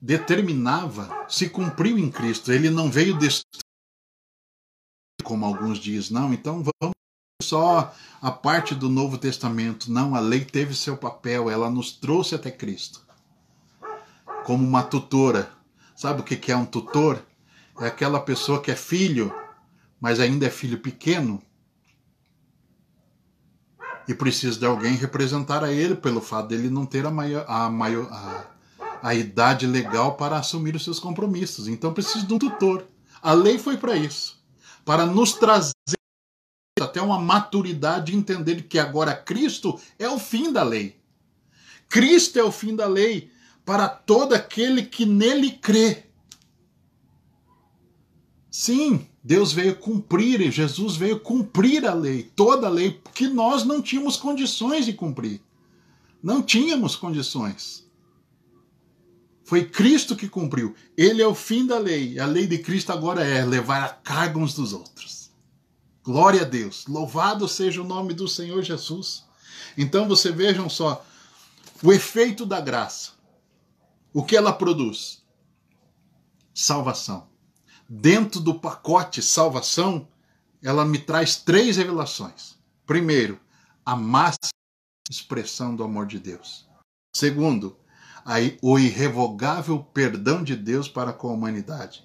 [0.00, 2.52] determinava se cumpriu em Cristo.
[2.52, 3.64] Ele não veio destruir,
[5.24, 6.32] como alguns dizem, não.
[6.32, 6.94] Então vamos
[7.42, 9.90] só a parte do Novo Testamento.
[9.90, 13.00] Não, a lei teve seu papel, ela nos trouxe até Cristo.
[14.44, 15.50] Como uma tutora.
[15.94, 17.24] Sabe o que é um tutor?
[17.80, 19.34] É aquela pessoa que é filho,
[20.00, 21.42] mas ainda é filho pequeno,
[24.08, 27.68] e precisa de alguém representar a ele pelo fato dele não ter a, maior, a,
[27.68, 28.44] maior, a,
[29.02, 31.68] a idade legal para assumir os seus compromissos.
[31.68, 32.86] Então precisa de um tutor.
[33.22, 34.36] A lei foi para isso
[34.86, 35.74] para nos trazer
[36.80, 40.96] até uma maturidade de entender que agora Cristo é o fim da lei.
[41.88, 43.32] Cristo é o fim da lei
[43.64, 46.04] para todo aquele que nele crê.
[48.48, 53.64] Sim, Deus veio cumprir e Jesus veio cumprir a lei, toda a lei, que nós
[53.64, 55.42] não tínhamos condições de cumprir.
[56.22, 57.84] Não tínhamos condições.
[59.44, 60.76] Foi Cristo que cumpriu.
[60.96, 62.20] Ele é o fim da lei.
[62.20, 65.32] A lei de Cristo agora é levar a carga uns dos outros.
[66.04, 66.86] Glória a Deus.
[66.86, 69.24] Louvado seja o nome do Senhor Jesus.
[69.76, 71.04] Então você vejam só
[71.82, 73.10] o efeito da graça.
[74.12, 75.20] O que ela produz?
[76.54, 77.26] Salvação.
[77.88, 80.08] Dentro do pacote salvação,
[80.60, 82.58] ela me traz três revelações.
[82.84, 83.40] Primeiro,
[83.84, 84.50] a máxima
[85.08, 86.68] expressão do amor de Deus.
[87.14, 87.78] Segundo,
[88.60, 92.04] o irrevogável perdão de Deus para com a humanidade.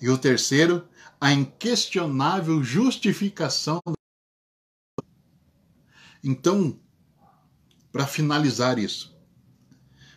[0.00, 0.88] E o terceiro,
[1.20, 3.80] a inquestionável justificação.
[6.22, 6.78] Então,
[7.90, 9.18] para finalizar isso,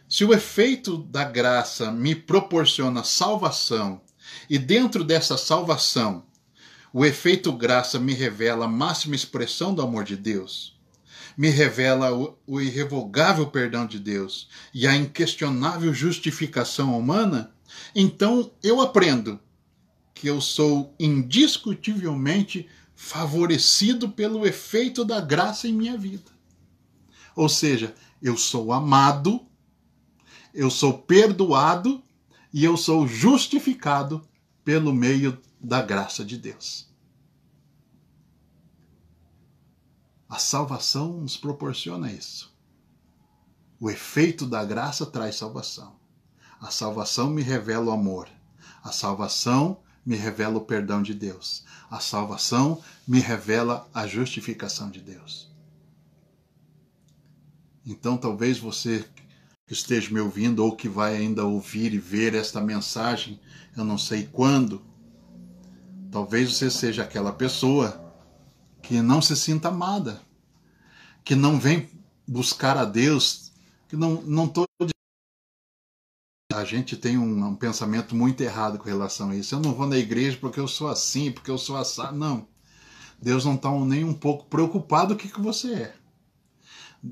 [0.08, 4.02] se o efeito da graça me proporciona salvação
[4.50, 6.24] e dentro dessa salvação
[6.94, 10.78] o efeito graça me revela a máxima expressão do amor de Deus,
[11.38, 17.54] me revela o, o irrevogável perdão de Deus e a inquestionável justificação humana,
[17.96, 19.40] então eu aprendo
[20.14, 26.30] que eu sou indiscutivelmente favorecido pelo efeito da graça em minha vida.
[27.36, 29.42] Ou seja, eu sou amado,
[30.54, 32.04] eu sou perdoado
[32.54, 34.28] e eu sou justificado
[34.64, 36.90] pelo meio da graça de Deus.
[40.28, 42.56] A salvação nos proporciona isso.
[43.80, 45.96] O efeito da graça traz salvação.
[46.60, 48.30] A salvação me revela o amor.
[48.84, 51.66] A salvação me revela o perdão de Deus.
[51.90, 55.52] A salvação me revela a justificação de Deus.
[57.86, 59.08] Então, talvez você
[59.72, 63.40] que esteja me ouvindo ou que vai ainda ouvir e ver esta mensagem,
[63.78, 64.82] eu não sei quando,
[66.12, 68.14] talvez você seja aquela pessoa
[68.82, 70.22] que não se sinta amada,
[71.24, 71.90] que não vem
[72.28, 73.54] buscar a Deus,
[73.88, 74.66] que não não tô
[76.54, 79.56] a gente tem um, um, pensamento muito errado com relação a isso.
[79.56, 82.18] Eu não vou na igreja porque eu sou assim, porque eu sou assado.
[82.18, 82.46] Não.
[83.22, 86.01] Deus não está nem um pouco preocupado com o que, que você é.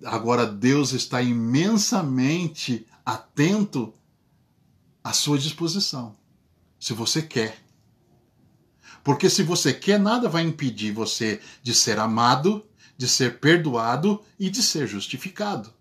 [0.06, 3.94] Agora, Deus está imensamente atento
[5.04, 6.16] à sua disposição.
[6.80, 7.58] Se você quer.
[9.04, 12.66] Porque se você quer, nada vai impedir você de ser amado,
[12.98, 15.74] de ser perdoado e de ser justificado.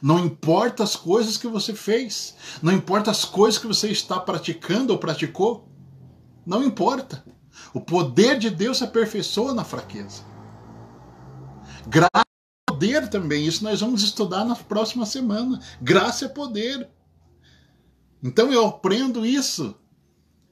[0.00, 4.92] Não importa as coisas que você fez, não importa as coisas que você está praticando
[4.92, 5.68] ou praticou,
[6.46, 7.24] não importa.
[7.74, 10.22] O poder de Deus se aperfeiçoa na fraqueza.
[11.86, 12.31] Graça é
[12.82, 15.60] poder também, isso nós vamos estudar na próxima semana.
[15.80, 16.88] Graça é poder.
[18.20, 19.76] Então eu aprendo isso,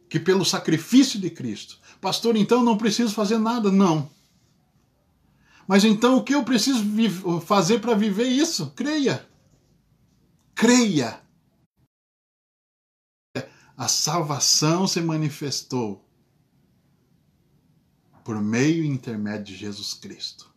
[0.08, 3.70] que pelo sacrifício de Cristo, Pastor, então não preciso fazer nada.
[3.70, 4.08] Não.
[5.66, 6.84] Mas então o que eu preciso
[7.40, 8.70] fazer para viver isso?
[8.76, 9.28] Creia.
[10.54, 11.20] Creia.
[13.76, 16.04] A salvação se manifestou
[18.24, 20.49] por meio e intermédio de Jesus Cristo.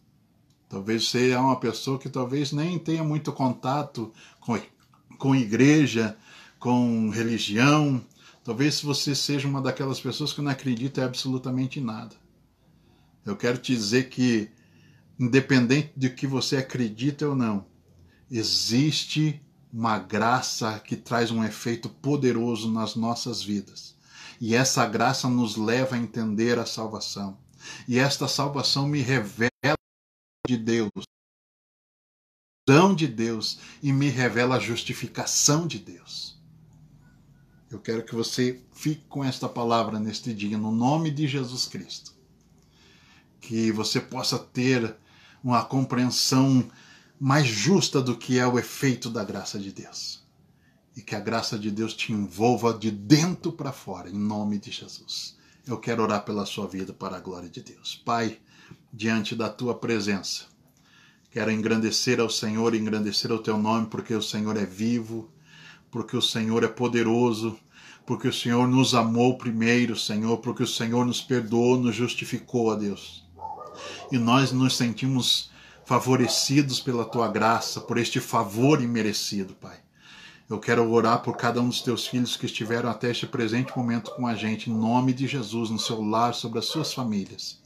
[0.74, 4.60] Talvez você é uma pessoa que talvez nem tenha muito contato com,
[5.18, 6.18] com igreja,
[6.60, 8.02] com religião,
[8.44, 12.14] Talvez você seja uma daquelas pessoas que não acredita absolutamente em nada.
[13.26, 14.52] Eu quero te dizer que,
[15.18, 17.66] independente de que você acredita ou não,
[18.30, 23.96] existe uma graça que traz um efeito poderoso nas nossas vidas.
[24.42, 27.38] E essa graça nos leva a entender a salvação.
[27.88, 29.53] E esta salvação me revela
[30.46, 30.92] de Deus,
[32.96, 36.38] de Deus e me revela a justificação de Deus.
[37.72, 42.14] Eu quero que você fique com esta palavra neste dia, no nome de Jesus Cristo.
[43.40, 44.96] Que você possa ter
[45.44, 46.70] uma compreensão
[47.20, 50.24] mais justa do que é o efeito da graça de Deus.
[50.96, 54.72] E que a graça de Deus te envolva de dentro para fora, em nome de
[54.72, 55.38] Jesus.
[55.66, 57.96] Eu quero orar pela sua vida para a glória de Deus.
[58.06, 58.40] Pai,
[58.96, 60.44] diante da tua presença,
[61.32, 65.32] quero engrandecer ao Senhor, engrandecer ao teu nome, porque o Senhor é vivo,
[65.90, 67.58] porque o Senhor é poderoso,
[68.06, 72.76] porque o Senhor nos amou primeiro, Senhor, porque o Senhor nos perdoou, nos justificou, a
[72.76, 73.26] Deus.
[74.12, 75.50] E nós nos sentimos
[75.86, 79.78] favorecidos pela tua graça, por este favor imerecido, Pai.
[80.48, 84.12] Eu quero orar por cada um dos teus filhos que estiveram até este presente momento
[84.12, 87.63] com a gente, em nome de Jesus, no seu lar, sobre as suas famílias.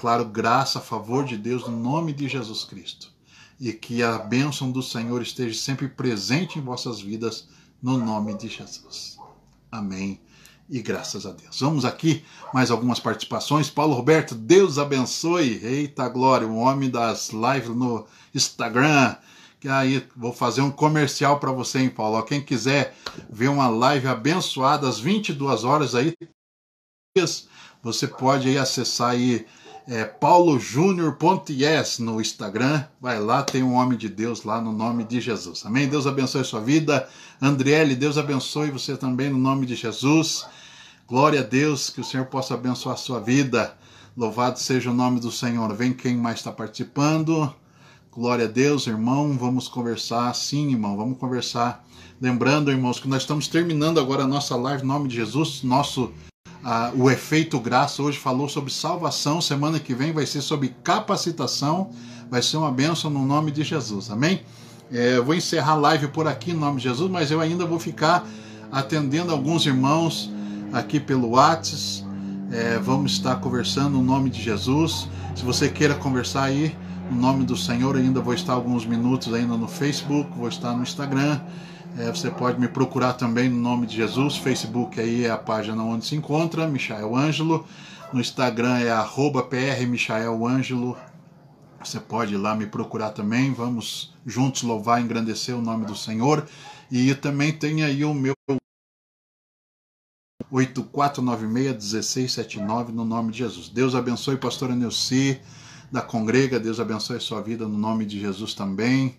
[0.00, 3.12] Declaro graça favor de Deus no nome de Jesus Cristo.
[3.60, 7.46] e que a bênção do Senhor esteja sempre presente em vossas vidas,
[7.82, 9.18] no nome de Jesus.
[9.70, 10.18] Amém.
[10.70, 11.60] E graças a Deus.
[11.60, 12.24] Vamos aqui,
[12.54, 13.68] mais algumas participações.
[13.68, 15.60] Paulo Roberto, Deus abençoe.
[15.62, 19.16] Eita glória, o homem das lives no Instagram.
[19.60, 22.22] Que aí vou fazer um comercial para você, hein, Paulo?
[22.22, 22.96] Quem quiser
[23.28, 26.14] ver uma live abençoada às 22 horas aí,
[27.82, 29.46] você pode aí acessar aí
[29.86, 32.84] é, paulojúnior.yes no Instagram.
[33.00, 35.64] Vai lá, tem um homem de Deus lá no nome de Jesus.
[35.64, 35.88] Amém?
[35.88, 37.08] Deus abençoe a sua vida.
[37.40, 40.46] Andriele, Deus abençoe você também no nome de Jesus.
[41.08, 43.76] Glória a Deus, que o Senhor possa abençoar a sua vida.
[44.16, 45.74] Louvado seja o nome do Senhor.
[45.74, 47.52] Vem quem mais está participando.
[48.12, 49.36] Glória a Deus, irmão.
[49.36, 50.34] Vamos conversar.
[50.34, 51.84] Sim, irmão, vamos conversar.
[52.20, 55.62] Lembrando, irmãos, que nós estamos terminando agora a nossa live em nome de Jesus.
[55.62, 56.12] Nosso
[56.62, 59.40] ah, o efeito graça hoje falou sobre salvação.
[59.40, 61.90] Semana que vem vai ser sobre capacitação.
[62.30, 64.10] Vai ser uma bênção no nome de Jesus.
[64.10, 64.42] Amém?
[64.92, 67.64] É, eu vou encerrar a live por aqui em nome de Jesus, mas eu ainda
[67.64, 68.26] vou ficar
[68.70, 70.30] atendendo alguns irmãos
[70.72, 72.08] aqui pelo WhatsApp.
[72.52, 75.08] É, vamos estar conversando no nome de Jesus.
[75.36, 76.76] Se você queira conversar aí,
[77.10, 80.82] no nome do Senhor, ainda vou estar alguns minutos ainda no Facebook, vou estar no
[80.82, 81.40] Instagram.
[81.98, 84.36] É, você pode me procurar também no nome de Jesus.
[84.36, 87.66] Facebook aí é a página onde se encontra, Michael Ângelo.
[88.12, 90.96] No Instagram é arroba prmichaelangelo.
[91.82, 93.52] Você pode ir lá me procurar também.
[93.52, 96.46] Vamos juntos louvar engrandecer o nome do Senhor.
[96.90, 98.34] E também tem aí o meu
[100.52, 103.68] 8496-1679 no nome de Jesus.
[103.68, 105.40] Deus abençoe, pastora Neuci
[105.90, 106.58] da Congrega.
[106.58, 109.16] Deus abençoe sua vida no nome de Jesus também.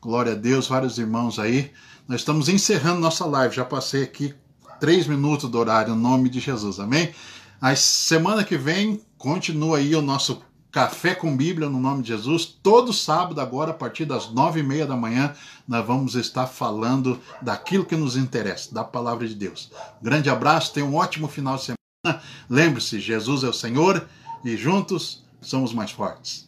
[0.00, 1.72] Glória a Deus, vários irmãos aí.
[2.08, 3.54] Nós estamos encerrando nossa live.
[3.54, 4.34] Já passei aqui
[4.80, 6.80] três minutos do horário, no nome de Jesus.
[6.80, 7.12] Amém?
[7.60, 10.42] A semana que vem continua aí o nosso
[10.72, 12.46] Café com Bíblia no nome de Jesus.
[12.46, 15.34] Todo sábado, agora, a partir das nove e meia da manhã,
[15.66, 19.70] nós vamos estar falando daquilo que nos interessa, da palavra de Deus.
[20.00, 22.22] Grande abraço, tenha um ótimo final de semana.
[22.48, 24.08] Lembre-se, Jesus é o Senhor
[24.42, 26.47] e juntos somos mais fortes.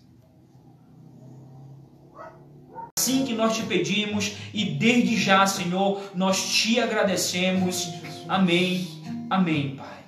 [3.00, 7.88] Assim que nós te pedimos e desde já, Senhor, nós te agradecemos.
[8.28, 8.86] Amém.
[9.30, 10.04] Amém, Pai.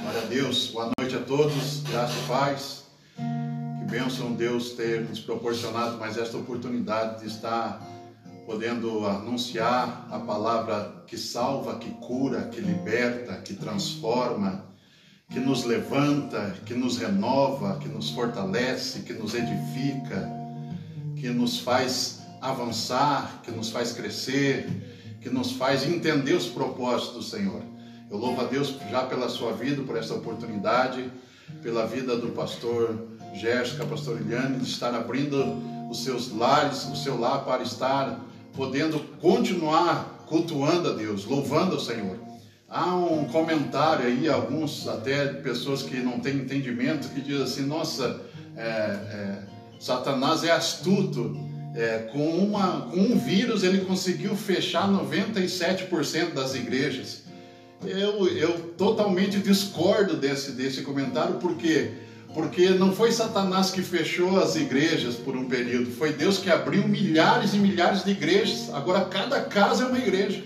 [0.00, 0.68] Glória a Deus.
[0.68, 1.82] Boa noite a todos.
[1.82, 2.84] Graça e paz.
[3.18, 7.86] Que bênção Deus ter nos proporcionado mais esta oportunidade de estar
[8.46, 14.64] podendo anunciar a palavra que salva, que cura, que liberta, que transforma
[15.30, 20.43] que nos levanta, que nos renova, que nos fortalece, que nos edifica,
[21.24, 24.68] que nos faz avançar, que nos faz crescer,
[25.22, 27.62] que nos faz entender os propósitos do Senhor.
[28.10, 31.10] Eu louvo a Deus já pela sua vida, por essa oportunidade,
[31.62, 37.18] pela vida do pastor Jéssica, pastor Eliane, de estar abrindo os seus lares, o seu
[37.18, 38.20] lar para estar
[38.52, 42.18] podendo continuar cultuando a Deus, louvando o Senhor.
[42.68, 48.20] Há um comentário aí, alguns até pessoas que não têm entendimento, que diz assim: nossa,
[48.56, 51.36] é, é, Satanás é astuto.
[51.76, 57.24] É, com, uma, com um vírus ele conseguiu fechar 97% das igrejas.
[57.84, 61.94] Eu, eu totalmente discordo desse, desse comentário, porque
[62.34, 66.86] porque não foi Satanás que fechou as igrejas por um período, foi Deus que abriu
[66.86, 68.74] milhares e milhares de igrejas.
[68.74, 70.42] Agora cada casa é uma igreja.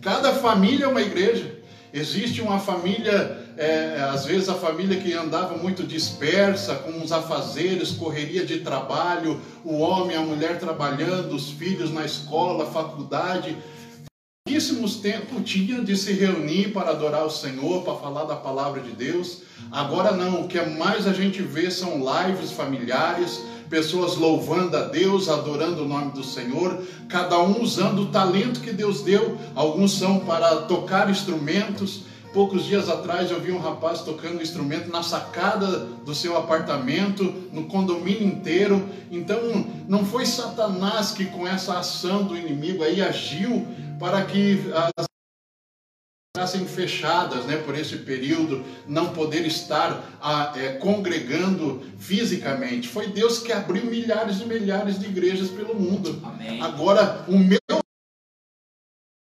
[0.00, 1.60] Cada família é uma igreja.
[1.92, 7.90] Existe uma família, é, às vezes a família que andava muito dispersa, com os afazeres,
[7.90, 13.56] correria de trabalho, o homem, a mulher trabalhando, os filhos na escola, faculdade.
[14.44, 18.90] Pouquíssimos tempos tinha de se reunir para adorar o Senhor, para falar da palavra de
[18.90, 19.42] Deus.
[19.70, 25.28] Agora não, o que mais a gente vê são lives familiares, pessoas louvando a Deus,
[25.28, 29.38] adorando o nome do Senhor, cada um usando o talento que Deus deu.
[29.54, 32.11] Alguns são para tocar instrumentos.
[32.32, 37.24] Poucos dias atrás eu vi um rapaz tocando um instrumento na sacada do seu apartamento,
[37.52, 38.88] no condomínio inteiro.
[39.10, 39.38] Então
[39.86, 43.66] não foi Satanás que com essa ação do inimigo aí agiu
[43.98, 45.06] para que as
[46.34, 52.88] ficassem fechadas né, por esse período, não poder estar a, é, congregando fisicamente.
[52.88, 56.20] Foi Deus que abriu milhares e milhares de igrejas pelo mundo.
[56.24, 56.60] Amém.
[56.62, 57.61] Agora, o meu.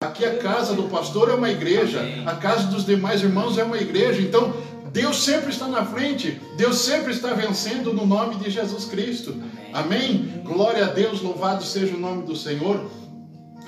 [0.02, 3.76] Aqui a casa do pastor é uma igreja, a casa dos demais irmãos é uma
[3.76, 4.22] igreja.
[4.22, 4.50] Então,
[4.90, 9.32] Deus sempre está na frente, Deus sempre está vencendo no nome de Jesus Cristo.
[9.74, 9.74] Amém?
[9.74, 10.42] Amém?
[10.42, 12.90] Glória a Deus, louvado seja o nome do Senhor.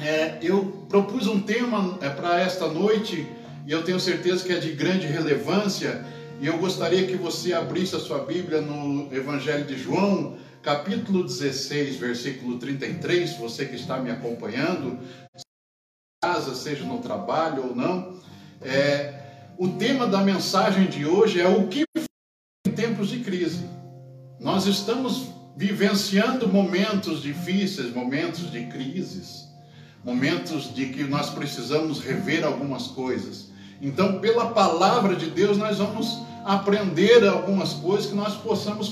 [0.01, 3.27] É, eu propus um tema é, para esta noite
[3.67, 6.03] e eu tenho certeza que é de grande relevância
[6.41, 11.97] E eu gostaria que você abrisse a sua Bíblia no Evangelho de João, capítulo 16,
[11.97, 13.37] versículo 33.
[13.37, 14.99] Você que está me acompanhando,
[16.23, 18.15] casa, seja no trabalho ou não.
[18.61, 21.85] É, o tema da mensagem de hoje é o que
[22.65, 23.69] em tempos de crise.
[24.39, 29.49] Nós estamos vivenciando momentos difíceis, momentos de crises,
[30.05, 33.51] momentos de que nós precisamos rever algumas coisas.
[33.81, 38.89] Então, pela palavra de Deus, nós vamos aprender algumas coisas que nós possamos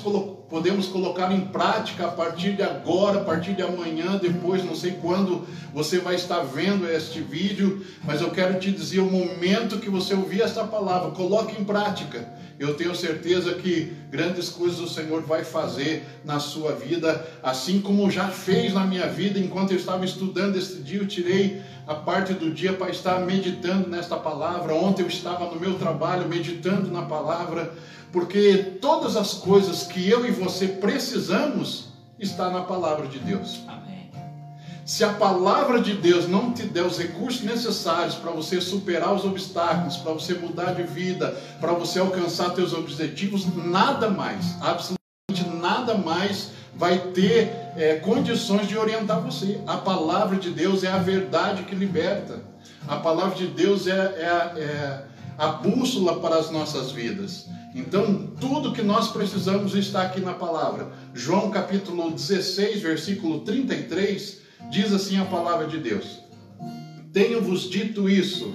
[0.51, 4.99] podemos colocar em prática a partir de agora, a partir de amanhã, depois, não sei
[5.01, 9.89] quando você vai estar vendo este vídeo, mas eu quero te dizer o momento que
[9.89, 12.29] você ouvir esta palavra, coloque em prática.
[12.59, 18.11] Eu tenho certeza que grandes coisas o Senhor vai fazer na sua vida, assim como
[18.11, 22.35] já fez na minha vida enquanto eu estava estudando este dia, eu tirei a parte
[22.35, 24.75] do dia para estar meditando nesta palavra.
[24.75, 27.73] Ontem eu estava no meu trabalho meditando na palavra,
[28.13, 31.89] porque todas as coisas que eu e você precisamos
[32.19, 33.61] está na palavra de Deus.
[33.67, 34.11] Amém.
[34.85, 39.25] Se a palavra de Deus não te der os recursos necessários para você superar os
[39.25, 41.31] obstáculos, para você mudar de vida,
[41.61, 45.01] para você alcançar teus objetivos, nada mais, absolutamente
[45.61, 49.61] nada mais vai ter é, condições de orientar você.
[49.67, 52.43] A palavra de Deus é a verdade que liberta.
[52.89, 55.05] A palavra de Deus é, é, é
[55.41, 57.49] a bússola para as nossas vidas.
[57.75, 60.93] Então, tudo que nós precisamos está aqui na palavra.
[61.15, 66.21] João capítulo 16, versículo 33, diz assim a palavra de Deus:
[67.13, 68.55] Tenho-vos dito isso,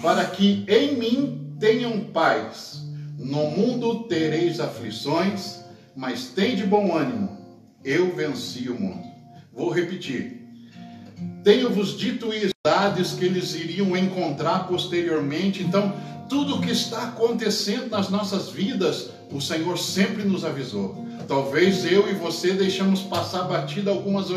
[0.00, 2.82] para que em mim tenham paz.
[3.18, 5.60] No mundo tereis aflições,
[5.94, 7.44] mas tem de bom ânimo
[7.84, 9.06] eu venci o mundo.
[9.52, 10.33] Vou repetir.
[11.44, 15.62] Tenho-vos dito idades que eles iriam encontrar posteriormente.
[15.62, 15.92] Então,
[16.26, 21.06] tudo o que está acontecendo nas nossas vidas, o Senhor sempre nos avisou.
[21.28, 24.30] Talvez eu e você deixamos passar batida algumas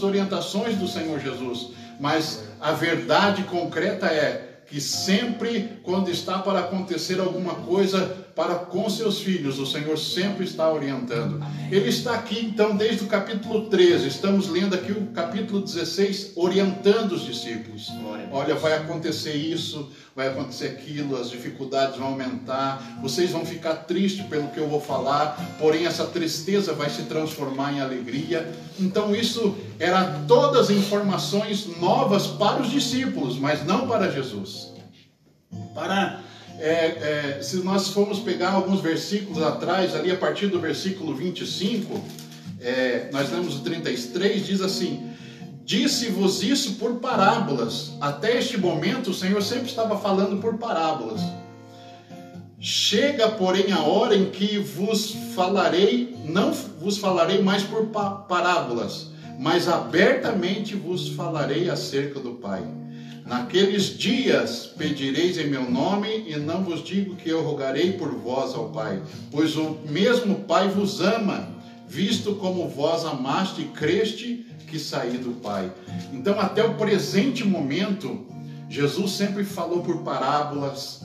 [0.00, 1.68] orientações do Senhor Jesus,
[2.00, 8.88] mas a verdade concreta é que sempre, quando está para acontecer alguma coisa para com
[8.88, 11.44] seus filhos, o Senhor sempre está orientando.
[11.70, 17.12] Ele está aqui, então, desde o capítulo 13, estamos lendo aqui o capítulo 16, orientando
[17.12, 17.90] os discípulos.
[18.32, 24.26] Olha, vai acontecer isso, vai acontecer aquilo, as dificuldades vão aumentar, vocês vão ficar tristes
[24.26, 28.52] pelo que eu vou falar, porém essa tristeza vai se transformar em alegria.
[28.78, 34.72] Então, isso era todas informações novas para os discípulos, mas não para Jesus.
[35.74, 36.20] Para
[36.58, 42.00] é, é, se nós formos pegar alguns versículos atrás, ali a partir do versículo 25,
[42.60, 45.11] é, nós lemos o 33, diz assim:
[45.64, 47.92] Disse-vos isso por parábolas.
[48.00, 51.20] Até este momento, o Senhor sempre estava falando por parábolas.
[52.58, 57.86] Chega, porém, a hora em que vos falarei, não vos falarei mais por
[58.28, 59.08] parábolas,
[59.38, 62.62] mas abertamente vos falarei acerca do Pai.
[63.26, 68.54] Naqueles dias pedireis em meu nome, e não vos digo que eu rogarei por vós
[68.54, 71.48] ao Pai, pois o mesmo Pai vos ama,
[71.88, 75.70] visto como vós amaste e creste que saí do Pai.
[76.14, 78.24] Então, até o presente momento,
[78.70, 81.02] Jesus sempre falou por parábolas,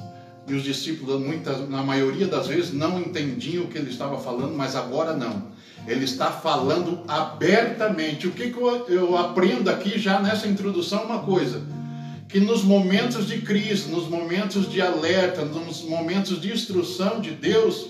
[0.48, 4.56] e os discípulos, muitas, na maioria das vezes, não entendiam o que ele estava falando,
[4.56, 5.52] mas agora não.
[5.86, 8.26] Ele está falando abertamente.
[8.26, 11.04] O que, que eu, eu aprendo aqui já nessa introdução?
[11.04, 11.62] Uma coisa
[12.30, 17.88] que nos momentos de crise, nos momentos de alerta, nos momentos de instrução de Deus,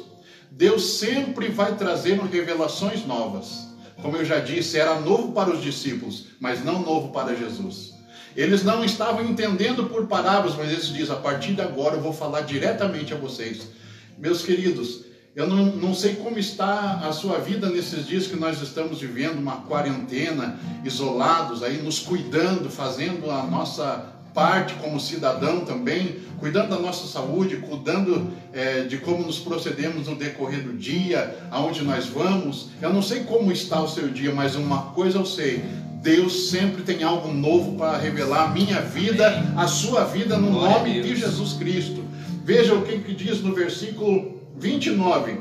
[0.50, 3.67] Deus sempre vai trazendo revelações novas.
[4.02, 7.96] Como eu já disse, era novo para os discípulos, mas não novo para Jesus.
[8.36, 12.14] Eles não estavam entendendo por parábolas, mas eles dizem: a partir de agora eu vou
[12.14, 13.70] falar diretamente a vocês.
[14.18, 18.62] Meus queridos, eu não, não sei como está a sua vida nesses dias que nós
[18.62, 26.18] estamos vivendo uma quarentena, isolados, aí nos cuidando, fazendo a nossa parte como cidadão também,
[26.40, 31.84] cuidando da nossa saúde, cuidando é, de como nos procedemos no decorrer do dia, aonde
[31.84, 32.70] nós vamos.
[32.80, 35.64] Eu não sei como está o seu dia, mas uma coisa eu sei:
[36.04, 39.28] Deus sempre tem algo novo para revelar a minha vida,
[39.58, 42.06] a sua vida, no Glória nome de Jesus Cristo.
[42.46, 45.40] Veja o que, que diz no versículo 29.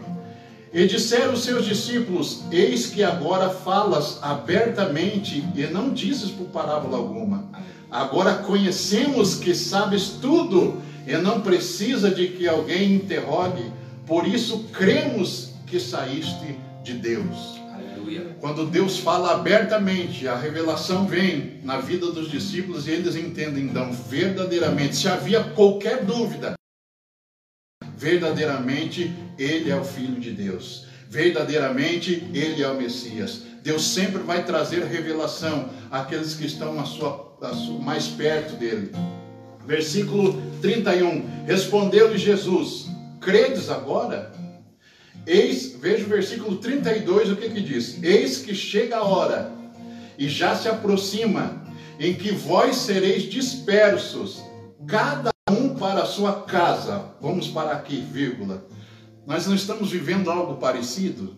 [0.73, 6.97] E disseram os seus discípulos: Eis que agora falas abertamente e não dizes por parábola
[6.97, 7.45] alguma.
[7.91, 13.71] Agora conhecemos que sabes tudo e não precisa de que alguém interrogue,
[14.07, 17.57] por isso cremos que saíste de Deus.
[17.73, 18.37] Aleluia.
[18.41, 23.93] Quando Deus fala abertamente, a revelação vem na vida dos discípulos e eles entendem então
[23.93, 24.97] verdadeiramente.
[24.97, 26.55] Se havia qualquer dúvida,
[27.97, 30.87] verdadeiramente ele é o Filho de Deus.
[31.09, 33.43] Verdadeiramente ele é o Messias.
[33.63, 37.26] Deus sempre vai trazer revelação àqueles que estão a sua, a sua,
[37.81, 38.93] mais perto dele.
[39.67, 41.45] Versículo 31.
[41.47, 42.87] Respondeu-lhe Jesus:
[43.21, 44.33] Credes agora?
[45.27, 48.01] Eis, veja o versículo 32, o que que diz?
[48.01, 49.51] Eis que chega a hora,
[50.17, 51.65] e já se aproxima,
[51.99, 54.41] em que vós sereis dispersos,
[54.87, 57.11] cada um para a sua casa.
[57.21, 58.65] Vamos para aqui, vírgula.
[59.27, 61.37] Nós não estamos vivendo algo parecido?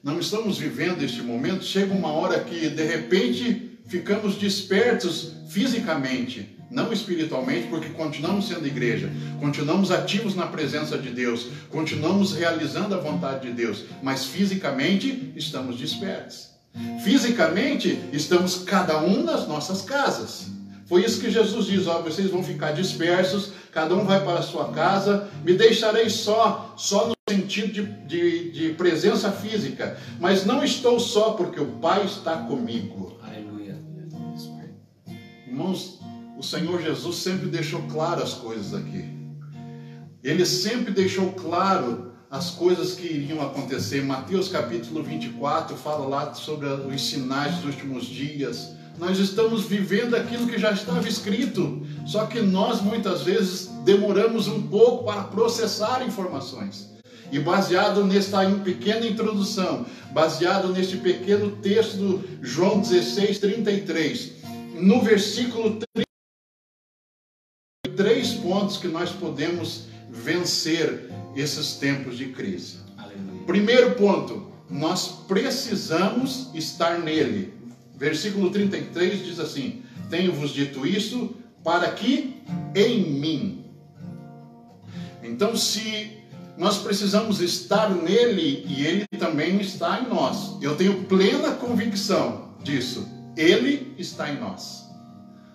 [0.00, 1.64] Não estamos vivendo este momento?
[1.64, 9.12] Chega uma hora que, de repente, ficamos despertos fisicamente, não espiritualmente, porque continuamos sendo igreja,
[9.38, 15.76] continuamos ativos na presença de Deus, continuamos realizando a vontade de Deus, mas fisicamente estamos
[15.76, 16.52] despertos.
[17.04, 20.46] Fisicamente estamos cada um nas nossas casas.
[20.86, 24.42] Foi isso que Jesus diz: ó, vocês vão ficar dispersos, cada um vai para a
[24.42, 30.64] sua casa, me deixarei só, só no sentido de, de, de presença física, mas não
[30.64, 33.20] estou só porque o Pai está comigo.
[35.52, 35.98] Irmãos,
[36.38, 39.04] o Senhor Jesus sempre deixou claro as coisas aqui.
[40.24, 44.02] Ele sempre deixou claro as coisas que iriam acontecer.
[44.02, 48.70] Mateus capítulo 24 fala lá sobre os sinais dos últimos dias.
[48.98, 54.62] Nós estamos vivendo aquilo que já estava escrito, só que nós muitas vezes demoramos um
[54.62, 56.90] pouco para processar informações.
[57.30, 59.84] E baseado nesta pequena introdução,
[60.14, 64.41] baseado neste pequeno texto João 16, 33,
[64.82, 66.08] no versículo 30,
[67.96, 72.78] três pontos que nós podemos vencer esses tempos de crise.
[72.98, 73.44] Aleluia.
[73.46, 77.54] Primeiro ponto, nós precisamos estar nele.
[77.94, 82.42] Versículo 33 diz assim: Tenho-vos dito isso para que
[82.74, 83.64] em mim.
[85.22, 86.18] Então, se
[86.58, 93.21] nós precisamos estar nele e ele também está em nós, eu tenho plena convicção disso.
[93.36, 94.82] Ele está em nós.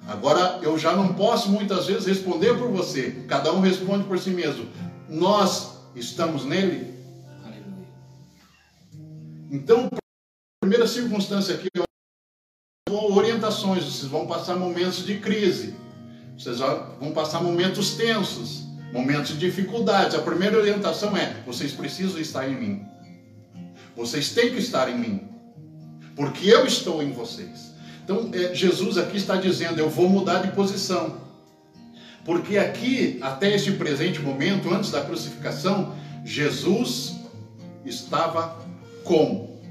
[0.07, 3.25] Agora, eu já não posso muitas vezes responder por você.
[3.27, 4.67] Cada um responde por si mesmo.
[5.09, 6.95] Nós estamos nele?
[9.51, 9.97] Então, a
[10.61, 11.87] primeira circunstância aqui é
[12.89, 13.83] orientações.
[13.83, 15.75] Vocês vão passar momentos de crise.
[16.37, 18.63] Vocês vão passar momentos tensos,
[18.93, 20.15] momentos de dificuldades.
[20.15, 22.85] A primeira orientação é: vocês precisam estar em mim.
[23.95, 25.26] Vocês têm que estar em mim.
[26.17, 27.71] Porque eu estou em vocês.
[28.03, 31.21] Então, é, Jesus aqui está dizendo: eu vou mudar de posição.
[32.25, 35.95] Porque aqui, até este presente momento, antes da crucificação,
[36.25, 37.15] Jesus
[37.85, 38.59] estava
[39.05, 39.61] com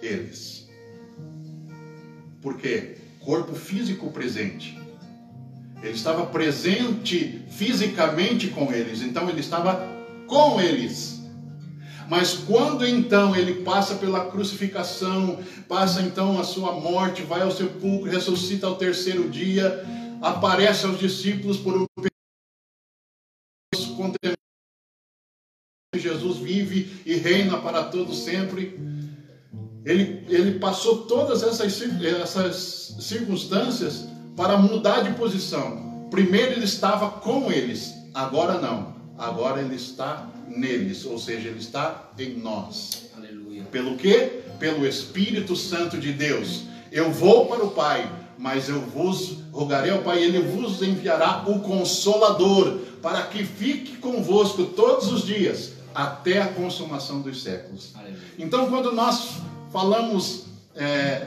[0.00, 0.68] eles.
[2.40, 2.98] Por quê?
[3.18, 4.78] Corpo físico presente.
[5.82, 9.84] Ele estava presente fisicamente com eles, então ele estava
[10.26, 11.15] com eles.
[12.08, 15.38] Mas quando então ele passa pela crucificação,
[15.68, 19.84] passa então a sua morte, vai ao sepulcro, ressuscita ao terceiro dia,
[20.22, 21.86] aparece aos discípulos por um
[25.94, 28.78] Jesus vive e reina para todos sempre.
[29.84, 36.08] Ele, ele passou todas essas, essas circunstâncias para mudar de posição.
[36.10, 38.95] Primeiro ele estava com eles, agora não.
[39.18, 43.10] Agora ele está neles, ou seja, ele está em nós.
[43.16, 43.64] Aleluia.
[43.70, 44.42] Pelo que?
[44.58, 46.62] Pelo Espírito Santo de Deus.
[46.92, 51.60] Eu vou para o Pai, mas eu vos rogarei ao Pai, ele vos enviará o
[51.60, 57.92] Consolador, para que fique convosco todos os dias, até a consumação dos séculos.
[57.94, 58.18] Aleluia.
[58.38, 59.38] Então, quando nós
[59.72, 60.44] falamos
[60.74, 61.26] é,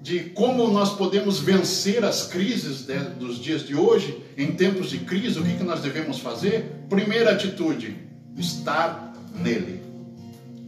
[0.00, 4.98] de como nós podemos vencer as crises de, dos dias de hoje, em tempos de
[4.98, 6.84] crise, o que, que nós devemos fazer?
[6.88, 7.96] Primeira atitude:
[8.36, 9.82] estar nele.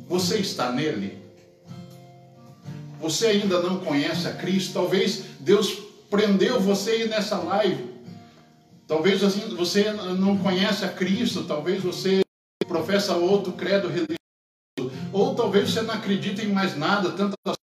[0.09, 1.19] Você está nele?
[3.01, 4.73] Você ainda não conhece a Cristo?
[4.73, 5.79] Talvez Deus
[6.11, 7.85] prendeu você aí nessa live.
[8.87, 12.23] Talvez assim, você não conhece a Cristo, talvez você
[12.67, 17.57] professa outro credo religioso, ou talvez você não acredita em mais nada, tantas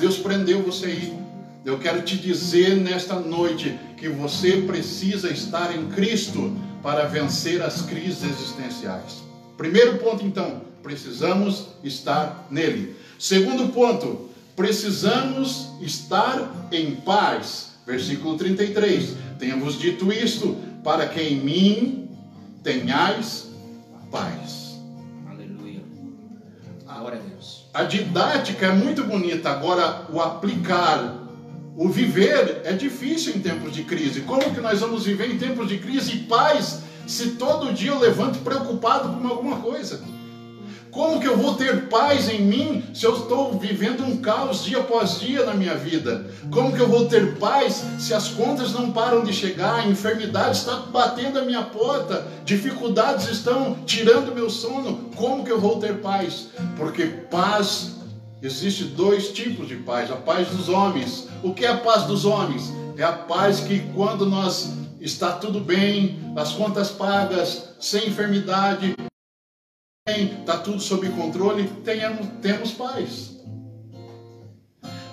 [0.00, 1.20] Deus prendeu você aí.
[1.64, 7.82] Eu quero te dizer nesta noite que você precisa estar em Cristo para vencer as
[7.82, 9.22] crises existenciais.
[9.58, 12.96] Primeiro ponto, então, precisamos estar nele.
[13.18, 17.72] Segundo ponto, precisamos estar em paz.
[17.86, 19.16] Versículo 33.
[19.38, 22.08] Tenho-vos dito isto para que em mim
[22.62, 23.50] tenhais
[24.10, 24.80] paz.
[25.28, 25.82] Aleluia.
[26.86, 27.59] Glória a Deus.
[27.72, 31.18] A didática é muito bonita, agora o aplicar,
[31.76, 34.22] o viver é difícil em tempos de crise.
[34.22, 38.00] Como que nós vamos viver em tempos de crise e paz se todo dia eu
[38.00, 40.02] levanto preocupado com alguma coisa?
[40.90, 44.78] Como que eu vou ter paz em mim se eu estou vivendo um caos dia
[44.78, 46.26] após dia na minha vida?
[46.50, 50.56] Como que eu vou ter paz se as contas não param de chegar, a enfermidade
[50.56, 55.10] está batendo a minha porta, dificuldades estão tirando meu sono?
[55.14, 56.48] Como que eu vou ter paz?
[56.76, 57.96] Porque paz
[58.42, 61.28] existe dois tipos de paz: a paz dos homens.
[61.42, 62.72] O que é a paz dos homens?
[62.96, 68.94] É a paz que quando nós está tudo bem, as contas pagas, sem enfermidade,
[70.08, 73.36] está tudo sob controle, tenhamos, temos paz.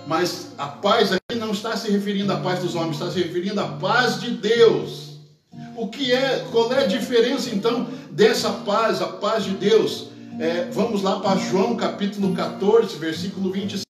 [0.07, 3.59] Mas a paz aqui não está se referindo à paz dos homens, está se referindo
[3.59, 5.17] à paz de Deus.
[5.75, 10.07] O que é, qual é a diferença então dessa paz, a paz de Deus?
[10.39, 13.85] É, vamos lá para João capítulo 14, versículo 27.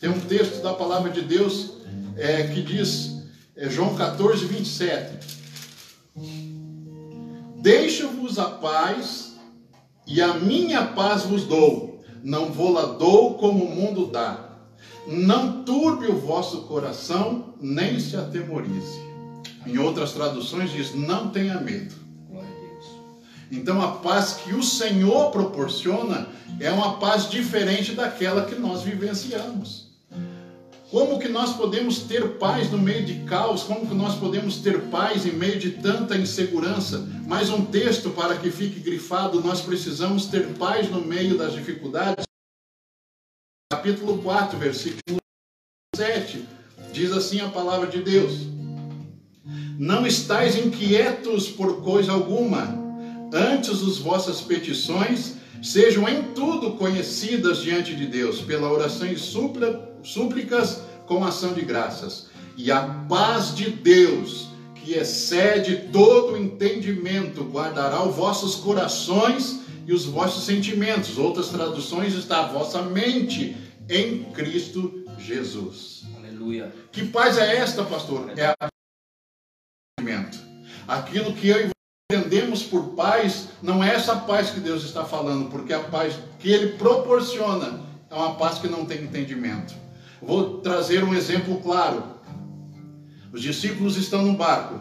[0.00, 1.74] Tem um texto da palavra de Deus
[2.16, 3.22] é, que diz,
[3.54, 5.42] é, João 14, 27.
[7.60, 9.31] Deixo-vos a paz
[10.06, 14.50] e a minha paz vos dou, não vou-la dou como o mundo dá.
[15.06, 19.00] Não turbe o vosso coração, nem se atemorize.
[19.66, 21.94] Em outras traduções diz: não tenha medo.
[23.50, 26.26] Então a paz que o Senhor proporciona
[26.58, 29.91] é uma paz diferente daquela que nós vivenciamos.
[30.92, 33.62] Como que nós podemos ter paz no meio de caos?
[33.62, 36.98] Como que nós podemos ter paz em meio de tanta insegurança?
[37.26, 42.26] Mais um texto para que fique grifado, nós precisamos ter paz no meio das dificuldades.
[43.72, 45.16] Capítulo 4, versículo
[45.96, 46.46] 7,
[46.92, 48.40] diz assim a palavra de Deus:
[49.78, 52.68] Não estais inquietos por coisa alguma,
[53.32, 59.90] antes as vossas petições sejam em tudo conhecidas diante de Deus, pela oração e súplica
[60.02, 62.26] súplicas com ação de graças.
[62.56, 70.04] E a paz de Deus, que excede todo entendimento, guardará os vossos corações e os
[70.04, 71.18] vossos sentimentos.
[71.18, 73.56] Outras traduções está a vossa mente
[73.88, 76.02] em Cristo Jesus.
[76.16, 76.72] Aleluia.
[76.90, 78.32] Que paz é esta, pastor?
[78.36, 78.72] É a
[80.86, 81.70] Aquilo que eu e
[82.10, 86.50] entendemos por paz, não é essa paz que Deus está falando, porque a paz que
[86.50, 87.80] Ele proporciona
[88.10, 89.74] é uma paz que não tem entendimento.
[90.22, 92.04] Vou trazer um exemplo claro.
[93.32, 94.80] Os discípulos estão no barco.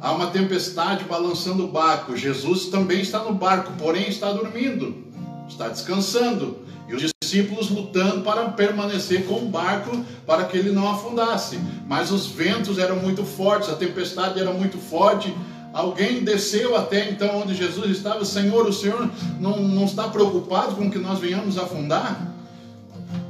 [0.00, 2.16] Há uma tempestade balançando o barco.
[2.16, 5.04] Jesus também está no barco, porém está dormindo,
[5.48, 6.58] está descansando.
[6.88, 11.58] E os discípulos lutando para permanecer com o barco para que ele não afundasse.
[11.86, 15.32] Mas os ventos eram muito fortes, a tempestade era muito forte.
[15.72, 18.24] Alguém desceu até então onde Jesus estava.
[18.24, 19.08] Senhor, o Senhor
[19.40, 22.33] não, não está preocupado com que nós venhamos afundar?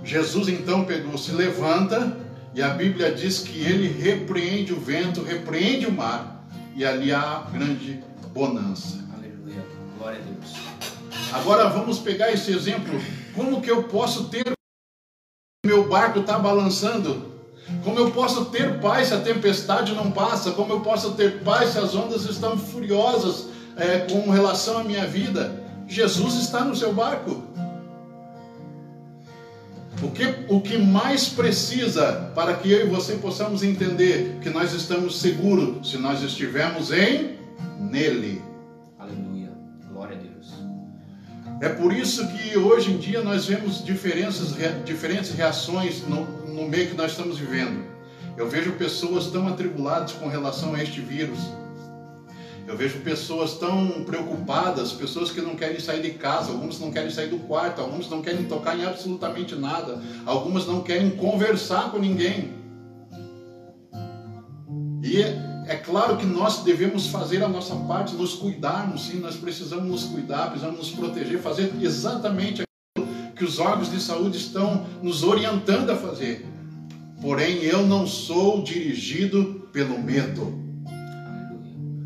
[0.04, 2.16] Jesus então pegou, se levanta
[2.54, 6.46] e a Bíblia diz que ele repreende o vento, repreende o mar
[6.76, 8.02] e ali há grande
[8.32, 9.02] bonança.
[9.16, 9.64] Aleluia.
[9.98, 10.54] Glória a Deus.
[11.32, 13.00] Agora vamos pegar esse exemplo.
[13.34, 14.44] Como que eu posso ter
[15.64, 17.32] meu barco está balançando?
[17.82, 20.52] Como eu posso ter paz se a tempestade não passa?
[20.52, 23.46] Como eu posso ter paz se as ondas estão furiosas
[23.76, 25.64] é, com relação à minha vida?
[25.88, 27.42] Jesus está no seu barco.
[30.02, 34.72] O que, o que mais precisa para que eu e você possamos entender que nós
[34.72, 37.38] estamos seguros se nós estivermos em
[37.78, 38.42] nele.
[38.98, 39.50] Aleluia.
[39.90, 40.52] Glória a Deus.
[41.60, 46.88] É por isso que hoje em dia nós vemos diferenças, diferentes reações no, no meio
[46.88, 47.84] que nós estamos vivendo.
[48.36, 51.38] Eu vejo pessoas tão atribuladas com relação a este vírus
[52.66, 57.10] eu vejo pessoas tão preocupadas, pessoas que não querem sair de casa, algumas não querem
[57.10, 61.98] sair do quarto, alguns não querem tocar em absolutamente nada, algumas não querem conversar com
[61.98, 62.54] ninguém.
[65.02, 69.36] E é, é claro que nós devemos fazer a nossa parte, nos cuidarmos, sim, nós
[69.36, 74.86] precisamos nos cuidar, precisamos nos proteger, fazer exatamente aquilo que os órgãos de saúde estão
[75.02, 76.46] nos orientando a fazer.
[77.20, 80.63] Porém, eu não sou dirigido pelo medo.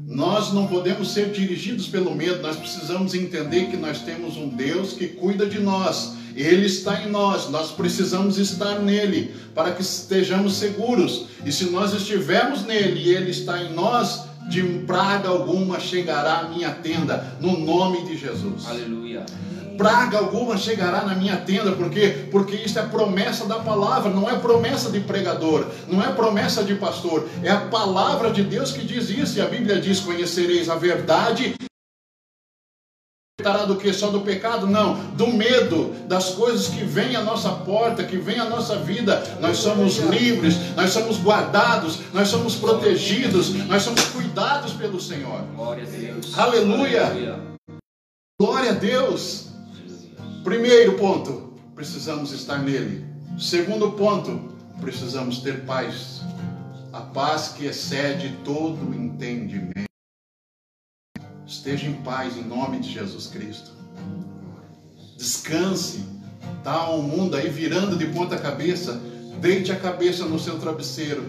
[0.09, 4.95] Nós não podemos ser dirigidos pelo medo, nós precisamos entender que nós temos um Deus
[4.95, 6.15] que cuida de nós.
[6.35, 11.27] Ele está em nós, nós precisamos estar nele para que estejamos seguros.
[11.45, 16.49] E se nós estivermos nele e ele está em nós, de praga alguma chegará à
[16.49, 18.67] minha tenda, no nome de Jesus.
[18.67, 19.27] Aleluia
[19.79, 24.37] praga alguma chegará na minha tenda, porque porque isso é promessa da palavra, não é
[24.37, 29.09] promessa de pregador, não é promessa de pastor, é a palavra de Deus que diz
[29.09, 31.55] isso, e a Bíblia diz: "Conhecereis a verdade,
[33.41, 33.93] libertará do que?
[33.93, 34.67] Só do pecado?
[34.67, 39.23] Não, do medo, das coisas que vêm à nossa porta, que vêm à nossa vida.
[39.41, 45.41] Nós somos livres, nós somos guardados, nós somos protegidos, nós somos cuidados pelo Senhor.
[45.55, 46.39] Glória a Deus.
[46.39, 47.13] Aleluia.
[48.41, 49.48] Glória a Deus.
[50.45, 53.05] Primeiro ponto, precisamos estar nele.
[53.39, 56.23] Segundo ponto, precisamos ter paz.
[56.93, 59.89] A paz que excede todo o entendimento.
[61.47, 63.71] Esteja em paz em nome de Jesus Cristo.
[65.17, 66.05] Descanse.
[66.63, 69.01] Tá o mundo aí virando de ponta cabeça.
[69.41, 71.25] Deite a cabeça no seu travesseiro.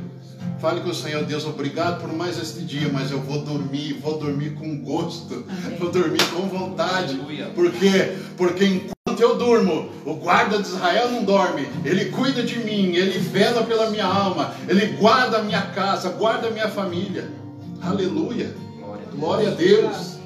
[0.60, 4.20] Fale com o Senhor, Deus, obrigado por mais este dia, mas eu vou dormir, vou
[4.20, 5.46] dormir com gosto,
[5.80, 7.14] vou dormir com vontade.
[7.14, 7.48] Aleluia.
[7.48, 8.18] Por quê?
[8.36, 8.90] Porque
[9.20, 13.64] enquanto eu durmo, o guarda de Israel não dorme, ele cuida de mim, ele vela
[13.64, 17.30] pela minha alma, ele guarda a minha casa, guarda a minha família.
[17.82, 18.56] Aleluia.
[19.14, 20.18] Glória a Deus.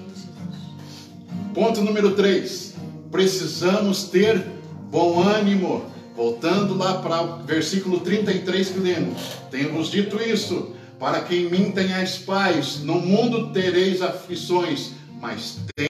[1.54, 2.76] Ponto número 3.
[3.12, 4.46] Precisamos ter
[4.90, 5.92] bom ânimo.
[6.16, 9.20] Voltando lá para o versículo 33 que lemos.
[9.50, 12.82] Tenho-vos dito isso, para que em mim tenhais paz.
[12.82, 15.88] No mundo tereis aflições, mas tem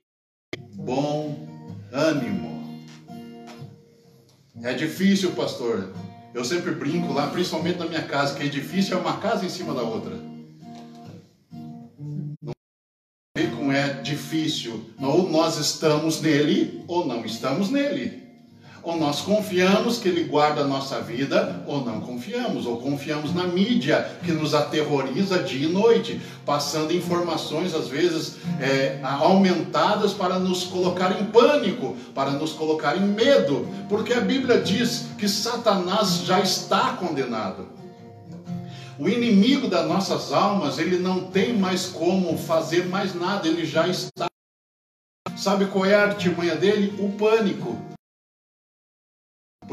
[0.76, 1.46] bom
[1.92, 2.63] ânimo.
[4.64, 5.94] É difícil, pastor.
[6.34, 9.50] Eu sempre brinco lá, principalmente na minha casa, que é difícil é uma casa em
[9.50, 10.18] cima da outra.
[13.64, 14.86] como é difícil.
[15.02, 18.23] Ou nós estamos nele, ou não estamos nele.
[18.84, 22.66] Ou nós confiamos que ele guarda a nossa vida, ou não confiamos.
[22.66, 29.00] Ou confiamos na mídia, que nos aterroriza dia e noite, passando informações, às vezes, é,
[29.02, 33.66] aumentadas para nos colocar em pânico, para nos colocar em medo.
[33.88, 37.70] Porque a Bíblia diz que Satanás já está condenado.
[39.00, 43.88] O inimigo das nossas almas, ele não tem mais como fazer mais nada, ele já
[43.88, 44.28] está.
[45.38, 46.94] Sabe qual é a artimanha dele?
[47.00, 47.93] O pânico.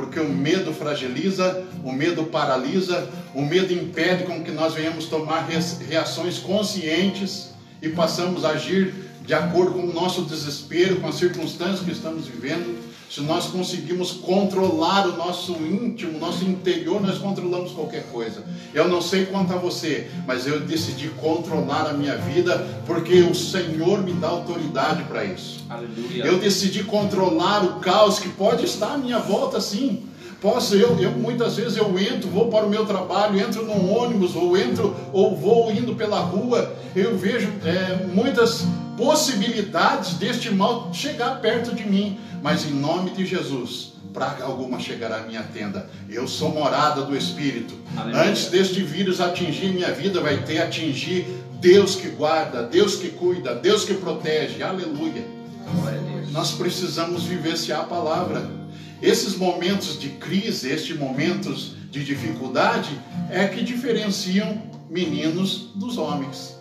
[0.00, 5.46] Porque o medo fragiliza, o medo paralisa, o medo impede com que nós venhamos tomar
[5.88, 7.50] reações conscientes
[7.82, 8.94] e passamos a agir
[9.26, 12.79] de acordo com o nosso desespero, com as circunstâncias que estamos vivendo.
[13.10, 18.44] Se nós conseguimos controlar o nosso íntimo, o nosso interior, nós controlamos qualquer coisa.
[18.72, 23.34] Eu não sei quanto a você, mas eu decidi controlar a minha vida porque o
[23.34, 25.64] Senhor me dá autoridade para isso.
[25.68, 26.24] Aleluia.
[26.24, 30.04] Eu decidi controlar o caos que pode estar à minha volta, sim.
[30.40, 34.36] Posso, eu, eu muitas vezes eu entro, vou para o meu trabalho, entro num ônibus,
[34.36, 38.64] ou entro, ou vou indo pela rua, eu vejo é, muitas
[39.00, 45.16] possibilidades deste mal chegar perto de mim, mas em nome de Jesus, praga alguma chegará
[45.16, 45.88] à minha tenda.
[46.06, 47.74] Eu sou morada do Espírito.
[47.96, 48.24] Aleluia.
[48.24, 51.24] Antes deste vírus atingir minha vida, vai ter atingir
[51.62, 54.62] Deus que guarda, Deus que cuida, Deus que protege.
[54.62, 55.24] Aleluia.
[56.30, 58.50] Nós precisamos vivenciar a palavra.
[59.00, 62.90] Esses momentos de crise, estes momentos de dificuldade,
[63.30, 66.59] é que diferenciam meninos dos homens.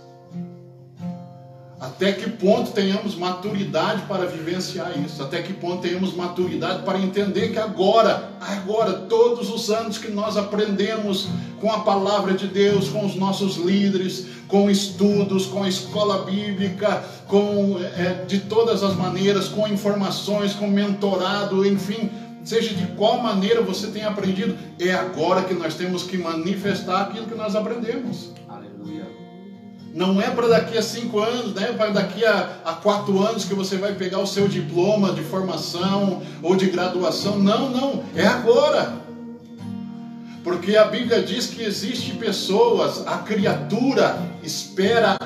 [1.80, 5.24] Até que ponto tenhamos maturidade para vivenciar isso?
[5.24, 10.36] Até que ponto tenhamos maturidade para entender que agora, agora, todos os anos que nós
[10.36, 11.30] aprendemos
[11.62, 17.02] com a palavra de Deus, com os nossos líderes, com estudos, com a escola bíblica,
[17.28, 22.10] com é, de todas as maneiras, com informações, com mentorado, enfim,
[22.44, 27.26] seja de qual maneira você tem aprendido, é agora que nós temos que manifestar aquilo
[27.26, 28.32] que nós aprendemos.
[29.94, 31.74] Não é para daqui a cinco anos, né?
[31.74, 36.22] Para daqui a, a quatro anos que você vai pegar o seu diploma de formação
[36.42, 37.40] ou de graduação.
[37.40, 38.04] Não, não.
[38.16, 39.00] É agora.
[40.44, 45.18] Porque a Bíblia diz que existe pessoas, a criatura espera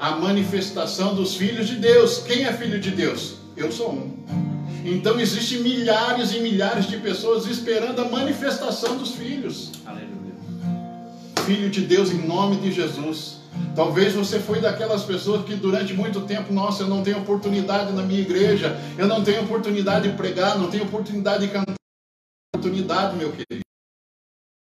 [0.00, 2.22] a manifestação dos filhos de Deus.
[2.26, 3.34] Quem é filho de Deus?
[3.56, 4.22] Eu sou um.
[4.84, 10.21] Então existem milhares e milhares de pessoas esperando a manifestação dos filhos Aleluia.
[11.44, 13.40] Filho de Deus em nome de Jesus.
[13.74, 18.02] Talvez você foi daquelas pessoas que durante muito tempo, nossa, eu não tenho oportunidade na
[18.02, 21.74] minha igreja, eu não tenho oportunidade de pregar, não tenho oportunidade de cantar.
[22.54, 23.62] Oportunidade, meu querido.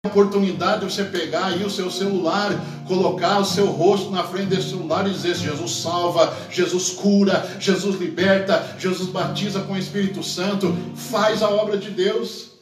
[0.06, 2.52] Oportunidade de você pegar aí o seu celular,
[2.86, 8.00] colocar o seu rosto na frente desse celular e dizer: Jesus salva, Jesus cura, Jesus
[8.00, 12.52] liberta, Jesus batiza com o Espírito Santo, faz a obra de Deus.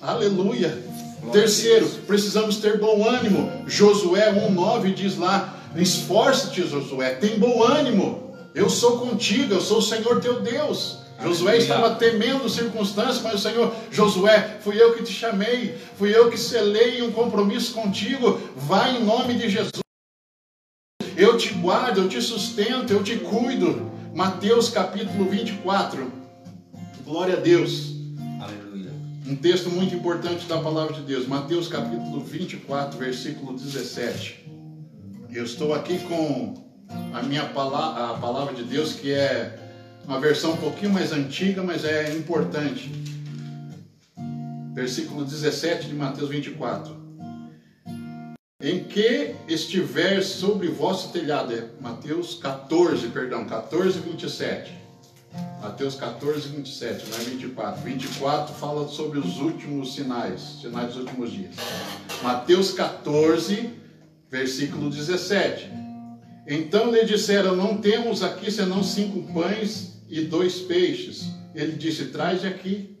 [0.00, 1.09] Aleluia.
[1.32, 3.64] Terceiro, precisamos ter bom ânimo.
[3.66, 8.34] Josué 1,9 diz lá: Esforça-te, Josué, tem bom ânimo.
[8.54, 10.98] Eu sou contigo, eu sou o Senhor teu Deus.
[11.22, 16.30] Josué estava temendo circunstâncias, mas o Senhor, Josué, fui eu que te chamei, fui eu
[16.30, 18.40] que selei um compromisso contigo.
[18.56, 19.80] Vai em nome de Jesus.
[21.16, 23.90] Eu te guardo, eu te sustento, eu te cuido.
[24.14, 26.10] Mateus capítulo 24.
[27.04, 27.99] Glória a Deus.
[29.30, 31.24] Um texto muito importante da palavra de Deus.
[31.24, 34.44] Mateus capítulo 24, versículo 17.
[35.32, 36.54] Eu estou aqui com
[37.14, 39.56] a minha palavra, a palavra de Deus, que é
[40.04, 42.90] uma versão um pouquinho mais antiga, mas é importante.
[44.74, 46.96] Versículo 17 de Mateus 24.
[48.60, 54.79] Em que estiver sobre vosso telhado, é Mateus 14, perdão, 14, 27.
[55.60, 57.82] Mateus 14, 27, não é 24.
[57.82, 61.54] 24 fala sobre os últimos sinais, sinais dos últimos dias.
[62.22, 63.70] Mateus 14,
[64.30, 65.70] versículo 17.
[66.46, 71.30] Então lhe disseram: Não temos aqui senão cinco pães e dois peixes.
[71.54, 72.98] Ele disse: Traz aqui.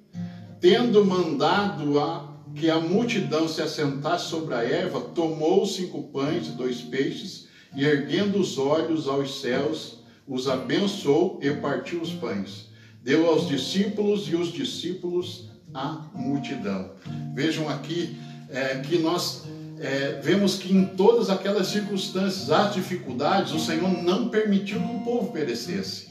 [0.60, 6.50] Tendo mandado a que a multidão se assentasse sobre a erva, tomou cinco pães e
[6.50, 9.99] dois peixes, e erguendo os olhos aos céus,
[10.30, 12.70] os abençoou e partiu os pães.
[13.02, 16.92] Deu aos discípulos e os discípulos à multidão.
[17.34, 18.16] Vejam aqui
[18.48, 19.44] é, que nós
[19.80, 25.00] é, vemos que em todas aquelas circunstâncias, as dificuldades, o Senhor não permitiu que o
[25.00, 26.08] povo perecesse.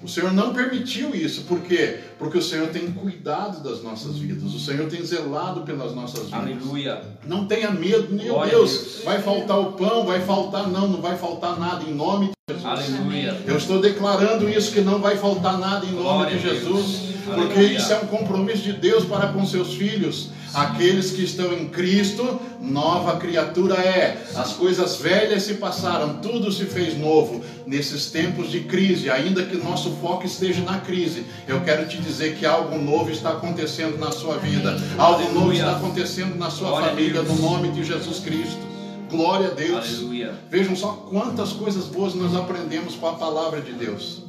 [0.00, 1.98] O Senhor não permitiu isso, por quê?
[2.20, 6.38] Porque o Senhor tem cuidado das nossas vidas, o Senhor tem zelado pelas nossas vidas.
[6.38, 7.02] Aleluia.
[7.26, 9.04] Não tenha medo, meu Glória Deus, Deus.
[9.04, 12.94] vai faltar o pão, vai faltar, não, não vai faltar nada, em nome de Jesus.
[12.94, 13.42] Aleluia.
[13.44, 16.42] Eu estou declarando isso, que não vai faltar nada em nome Glória de.
[16.48, 17.00] Jesus,
[17.34, 20.30] porque isso é um compromisso de Deus para com seus filhos.
[20.54, 24.26] Aqueles que estão em Cristo, nova criatura é.
[24.34, 27.42] As coisas velhas se passaram, tudo se fez novo.
[27.66, 32.36] Nesses tempos de crise, ainda que nosso foco esteja na crise, eu quero te dizer
[32.36, 37.22] que algo novo está acontecendo na sua vida, algo novo está acontecendo na sua família,
[37.22, 38.68] no nome de Jesus Cristo.
[39.10, 39.86] Glória a Deus.
[39.86, 40.34] Aleluia.
[40.50, 44.27] Vejam só quantas coisas boas nós aprendemos com a palavra de Deus.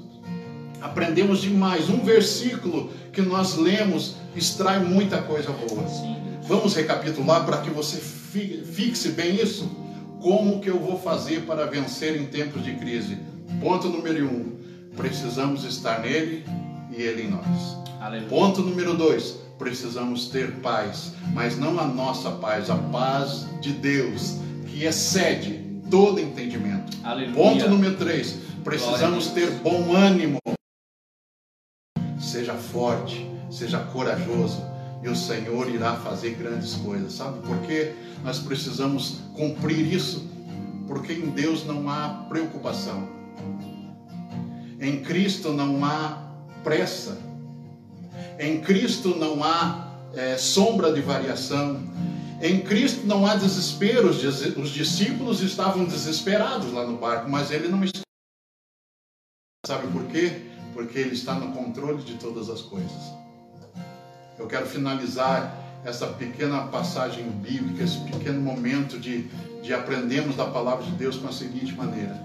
[0.82, 1.90] Aprendemos demais.
[1.90, 5.84] Um versículo que nós lemos extrai muita coisa boa.
[6.44, 9.70] Vamos recapitular para que você fi- fixe bem isso?
[10.22, 13.18] Como que eu vou fazer para vencer em tempos de crise?
[13.62, 14.54] Ponto número um:
[14.96, 16.44] precisamos estar nele
[16.96, 17.78] e ele em nós.
[18.02, 18.28] Aleluia.
[18.30, 24.36] Ponto número dois: precisamos ter paz, mas não a nossa paz, a paz de Deus,
[24.68, 26.98] que excede todo entendimento.
[27.04, 27.34] Aleluia.
[27.34, 28.36] Ponto número 3.
[28.64, 30.38] Precisamos ter bom ânimo.
[32.40, 34.64] Seja forte, seja corajoso,
[35.04, 37.12] e o Senhor irá fazer grandes coisas.
[37.12, 37.94] Sabe por quê?
[38.24, 40.26] Nós precisamos cumprir isso,
[40.88, 43.10] porque em Deus não há preocupação.
[44.80, 46.32] Em Cristo não há
[46.64, 47.18] pressa.
[48.40, 51.82] Em Cristo não há eh, sombra de variação.
[52.42, 54.12] Em Cristo não há desespero.
[54.12, 58.00] Os dis- Os discípulos estavam desesperados lá no barco, mas ele não está.
[59.68, 60.44] Sabe por quê?
[60.80, 63.14] Porque ele está no controle de todas as coisas.
[64.38, 65.54] Eu quero finalizar
[65.84, 69.24] essa pequena passagem bíblica, esse pequeno momento de,
[69.62, 72.18] de aprendermos da palavra de Deus com a seguinte maneira.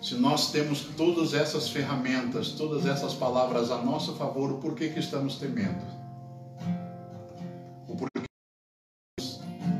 [0.00, 5.00] Se nós temos todas essas ferramentas, todas essas palavras a nosso favor, o porquê que
[5.00, 5.84] estamos temendo?
[7.88, 8.22] O porquê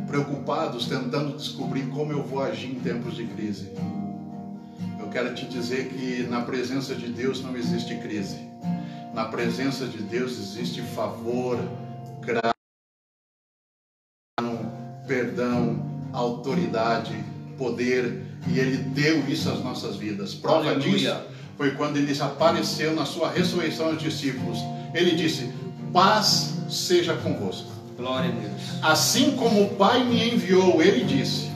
[0.08, 3.70] preocupados tentando descobrir como eu vou agir em tempos de crise?
[5.14, 8.36] Quero te dizer que na presença de Deus não existe crise.
[9.14, 11.56] Na presença de Deus existe favor,
[12.20, 12.52] graça,
[15.06, 17.14] perdão, autoridade,
[17.56, 20.34] poder, e Ele deu isso às nossas vidas.
[20.34, 20.90] Prova Aleluia.
[20.90, 21.26] disso
[21.56, 24.58] foi quando Ele apareceu na sua ressurreição aos discípulos.
[24.92, 25.48] Ele disse:
[25.92, 27.70] Paz seja convosco.
[27.96, 28.82] Glória a Deus.
[28.82, 31.53] Assim como o Pai me enviou, ele disse.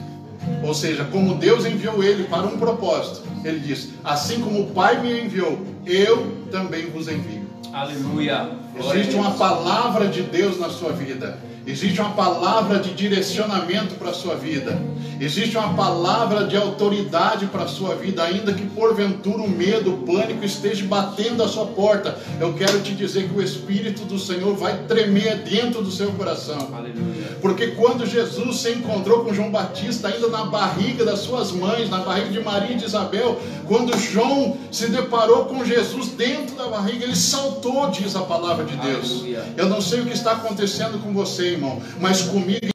[0.63, 5.01] Ou seja, como Deus enviou ele para um propósito, ele disse: Assim como o Pai
[5.01, 7.47] me enviou, eu também vos envio.
[7.73, 8.49] Aleluia.
[8.77, 11.37] Existe uma palavra de Deus na sua vida.
[11.69, 14.81] Existe uma palavra de direcionamento para a sua vida.
[15.21, 19.97] Existe uma palavra de autoridade para a sua vida, ainda que porventura o medo, o
[19.97, 22.17] pânico esteja batendo a sua porta.
[22.39, 26.69] Eu quero te dizer que o Espírito do Senhor vai tremer dentro do seu coração.
[26.73, 27.37] Aleluia.
[27.41, 31.99] Porque quando Jesus se encontrou com João Batista, ainda na barriga das suas mães, na
[31.99, 37.03] barriga de Maria e de Isabel, quando João se deparou com Jesus dentro da barriga,
[37.03, 39.11] ele saltou, diz a palavra de Deus.
[39.11, 39.43] Aleluia.
[39.57, 42.69] Eu não sei o que está acontecendo com você, irmão, mas comigo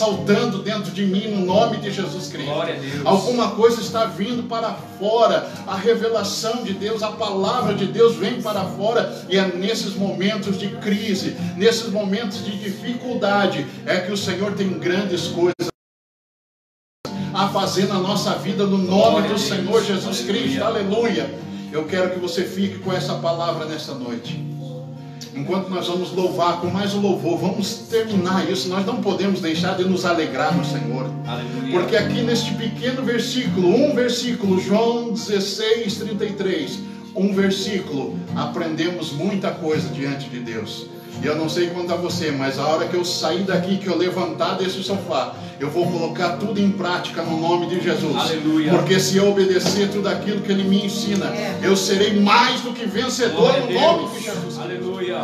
[0.00, 2.50] saltando dentro de mim no nome de Jesus Cristo.
[3.04, 8.40] Alguma coisa está vindo para fora, a revelação de Deus, a palavra de Deus vem
[8.40, 14.16] para fora, e é nesses momentos de crise, nesses momentos de dificuldade, é que o
[14.16, 15.70] Senhor tem grandes coisas.
[17.32, 20.62] a fazer na nossa vida no nome do Senhor Jesus Cristo.
[20.64, 21.30] Aleluia.
[21.72, 24.59] Eu quero que você fique com essa palavra nessa noite.
[25.34, 28.68] Enquanto nós vamos louvar com mais um louvor, vamos terminar isso.
[28.68, 31.08] Nós não podemos deixar de nos alegrar no Senhor.
[31.26, 31.78] Aleluia.
[31.78, 36.80] Porque aqui neste pequeno versículo, um versículo, João 16, 33,
[37.14, 40.86] um versículo, aprendemos muita coisa diante de Deus.
[41.22, 43.86] E eu não sei quanto a você, mas a hora que eu sair daqui, que
[43.86, 48.16] eu levantar desse sofá, eu vou colocar tudo em prática no nome de Jesus.
[48.16, 48.72] Aleluia.
[48.72, 51.30] Porque se eu obedecer tudo aquilo que Ele me ensina,
[51.62, 54.12] eu serei mais do que vencedor Glória a no nome Deus.
[54.14, 54.58] de Jesus.
[54.58, 55.18] Aleluia.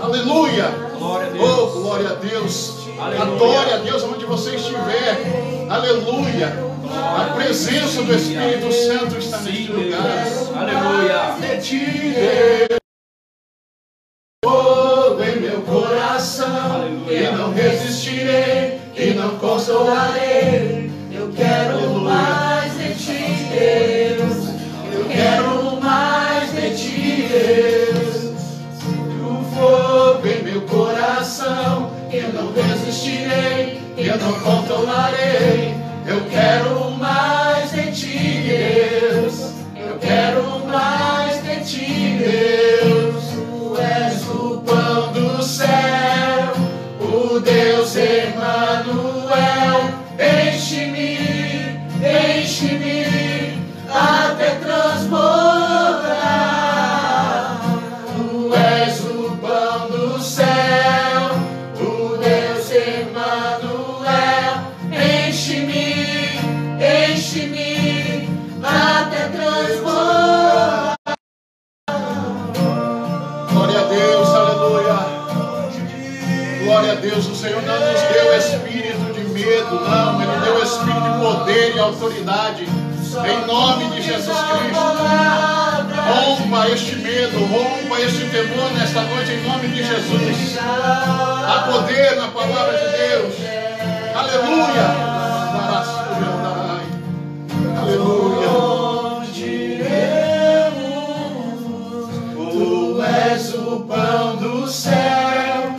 [0.00, 0.64] Aleluia!
[0.98, 1.50] Glória a Deus.
[1.50, 2.74] Oh, glória a Deus!
[2.98, 3.22] Aleluia.
[3.22, 5.66] Adore a Deus onde você estiver.
[5.68, 6.68] Aleluia!
[6.90, 10.24] A presença do Espírito Santo está neste lugar.
[10.24, 10.56] Deus.
[10.56, 11.36] Aleluia.
[34.20, 35.74] Não controlarei.
[36.06, 37.37] Eu quero mais
[81.88, 82.64] autoridade.
[82.64, 84.78] Em nome de Jesus Cristo.
[86.08, 90.58] Rompa este medo, rompa este temor nesta noite, em nome de Jesus.
[90.58, 93.34] Há poder na palavra de Deus.
[94.14, 95.08] Aleluia.
[97.80, 98.28] Aleluia.
[103.70, 105.74] O pão do céu,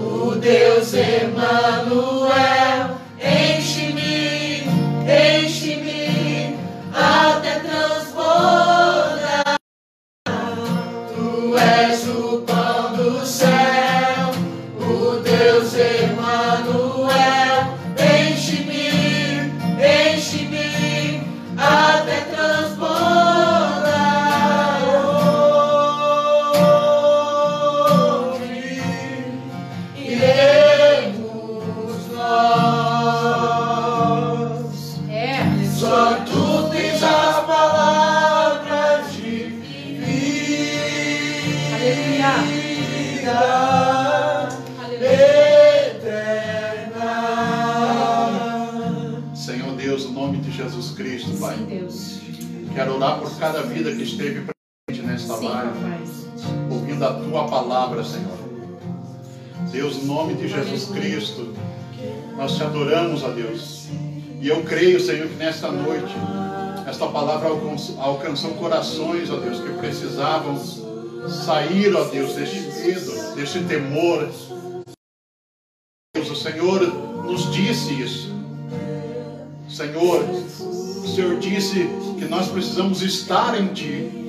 [0.00, 2.53] o Deus Emmanuel.
[57.84, 58.38] Palavra, Senhor.
[59.70, 61.54] Deus, no nome de Jesus Cristo,
[62.34, 63.88] nós te adoramos, ó Deus.
[64.40, 66.14] E eu creio, Senhor, que nesta noite,
[66.86, 67.50] esta palavra
[67.98, 70.58] alcançou corações, ó Deus, que precisavam
[71.28, 74.30] sair, ó Deus, deste medo, deste temor.
[76.14, 76.80] Deus, o Senhor
[77.24, 78.34] nos disse isso.
[79.68, 81.86] Senhor, o Senhor disse
[82.18, 84.23] que nós precisamos estar em Ti.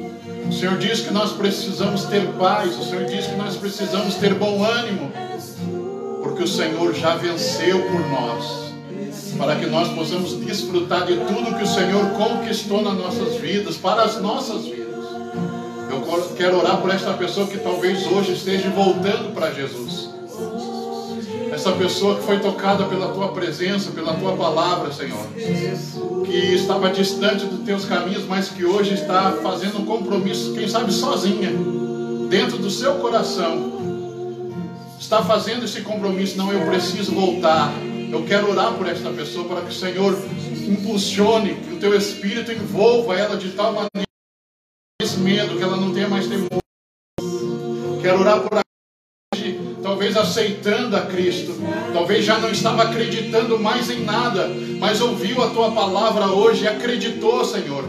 [0.48, 2.78] O Senhor diz que nós precisamos ter paz.
[2.78, 5.12] O Senhor diz que nós precisamos ter bom ânimo.
[6.24, 8.74] Porque o Senhor já venceu por nós.
[9.38, 14.04] Para que nós possamos desfrutar de tudo que o Senhor conquistou nas nossas vidas, para
[14.04, 14.86] as nossas vidas.
[15.90, 20.15] Eu quero orar por esta pessoa que talvez hoje esteja voltando para Jesus.
[21.56, 25.26] Essa pessoa que foi tocada pela tua presença, pela tua palavra, Senhor.
[26.26, 30.92] Que estava distante dos teus caminhos, mas que hoje está fazendo um compromisso, quem sabe
[30.92, 31.52] sozinha,
[32.30, 33.72] dentro do seu coração.
[35.00, 37.72] Está fazendo esse compromisso, não, eu preciso voltar.
[38.12, 40.14] Eu quero orar por esta pessoa para que o Senhor
[40.68, 44.06] impulsione, que o teu espírito envolva ela de tal maneira
[45.02, 46.50] esse medo, que ela não tenha mais temor.
[48.02, 48.65] Quero orar por
[49.86, 51.54] talvez aceitando a Cristo,
[51.94, 54.50] talvez já não estava acreditando mais em nada,
[54.80, 57.86] mas ouviu a tua palavra hoje e acreditou, Senhor.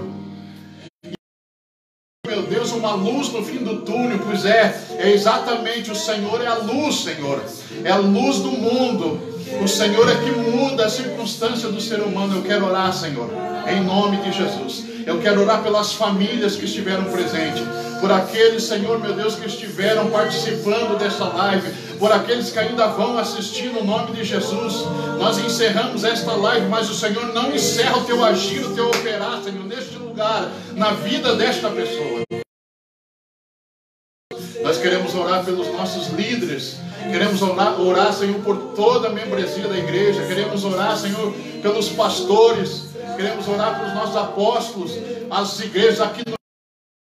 [2.27, 6.47] Meu Deus, uma luz no fim do túnel, pois é, é exatamente o Senhor é
[6.47, 7.43] a luz, Senhor,
[7.82, 9.18] é a luz do mundo.
[9.62, 12.36] O Senhor é que muda a circunstância do ser humano.
[12.36, 13.31] Eu quero orar, Senhor,
[13.66, 14.85] em nome de Jesus.
[15.06, 17.62] Eu quero orar pelas famílias que estiveram presentes,
[18.01, 23.18] por aqueles, Senhor, meu Deus, que estiveram participando dessa live, por aqueles que ainda vão
[23.18, 24.85] assistir no nome de Jesus.
[25.18, 29.43] Nós encerramos esta live, mas o Senhor não encerra o teu agir, o teu operar,
[29.43, 32.23] Senhor, neste lugar, na vida desta pessoa.
[34.62, 36.77] Nós queremos orar pelos nossos líderes,
[37.10, 41.32] queremos orar, orar, Senhor, por toda a membresia da igreja, queremos orar, Senhor,
[41.62, 42.86] pelos pastores,
[43.16, 44.93] queremos orar pelos nossos apóstolos,
[45.31, 46.36] as igrejas aqui no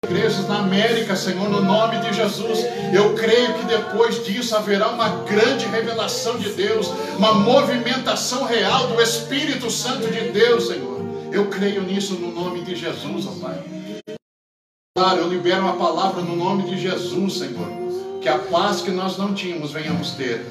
[0.04, 2.60] igrejas na América, Senhor, no nome de Jesus.
[2.92, 9.00] Eu creio que depois disso haverá uma grande revelação de Deus, uma movimentação real do
[9.00, 11.00] Espírito Santo de Deus, Senhor.
[11.32, 13.58] Eu creio nisso no nome de Jesus, ó Pai.
[14.96, 17.66] Claro, eu libero uma palavra no nome de Jesus, Senhor.
[18.20, 20.46] Que a paz que nós não tínhamos venhamos ter.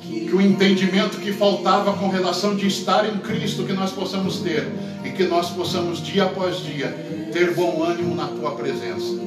[0.00, 4.66] Que o entendimento que faltava com relação de estar em Cristo que nós possamos ter
[5.04, 9.18] e que nós possamos dia após dia ter bom ânimo na tua presença.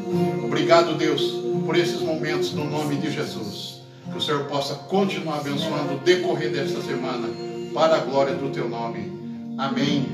[0.43, 1.33] Obrigado, Deus,
[1.65, 3.81] por esses momentos no nome de Jesus.
[4.11, 7.27] Que o Senhor possa continuar abençoando o decorrer desta semana
[7.73, 9.11] para a glória do teu nome.
[9.57, 10.07] Amém.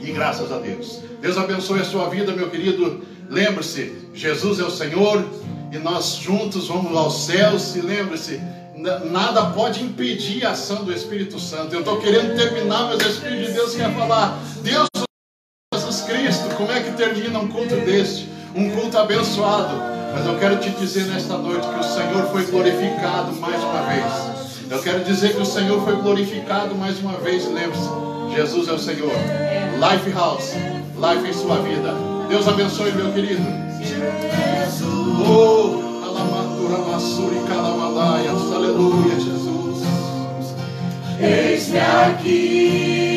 [0.00, 1.00] E graças a Deus.
[1.20, 3.02] Deus abençoe a sua vida, meu querido.
[3.28, 5.24] Lembre-se, Jesus é o Senhor
[5.72, 7.74] e nós juntos vamos aos céus.
[7.74, 8.40] E lembre-se,
[9.10, 11.74] nada pode impedir a ação do Espírito Santo.
[11.74, 14.38] Eu estou querendo terminar, mas o Espírito de Deus quer falar.
[14.62, 14.88] Deus,
[16.96, 18.28] termina um culto deste?
[18.54, 19.76] Um culto abençoado.
[20.12, 24.46] Mas eu quero te dizer nesta noite que o Senhor foi glorificado mais uma vez.
[24.70, 27.44] Eu quero dizer que o Senhor foi glorificado mais uma vez.
[27.46, 27.88] Lembre-se,
[28.34, 29.12] Jesus é o Senhor.
[29.12, 31.94] Life House, life em sua vida.
[32.28, 33.42] Deus abençoe, meu querido.
[35.28, 35.86] Oh.
[38.54, 39.84] Aleluia, Jesus.
[41.20, 43.15] Eis-me aqui,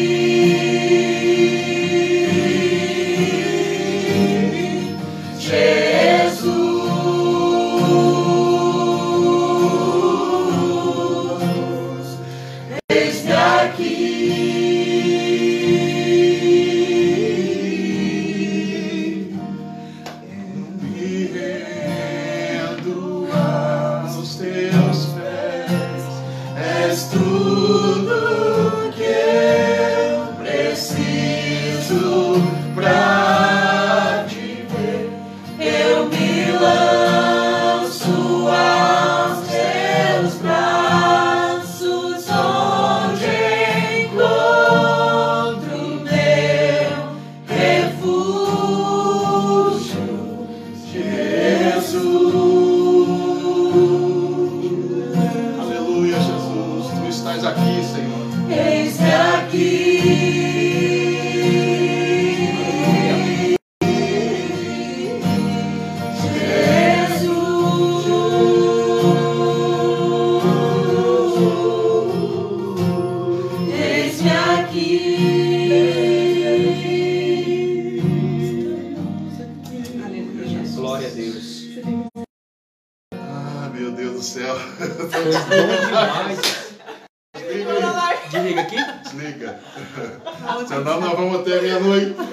[91.80, 92.28] family.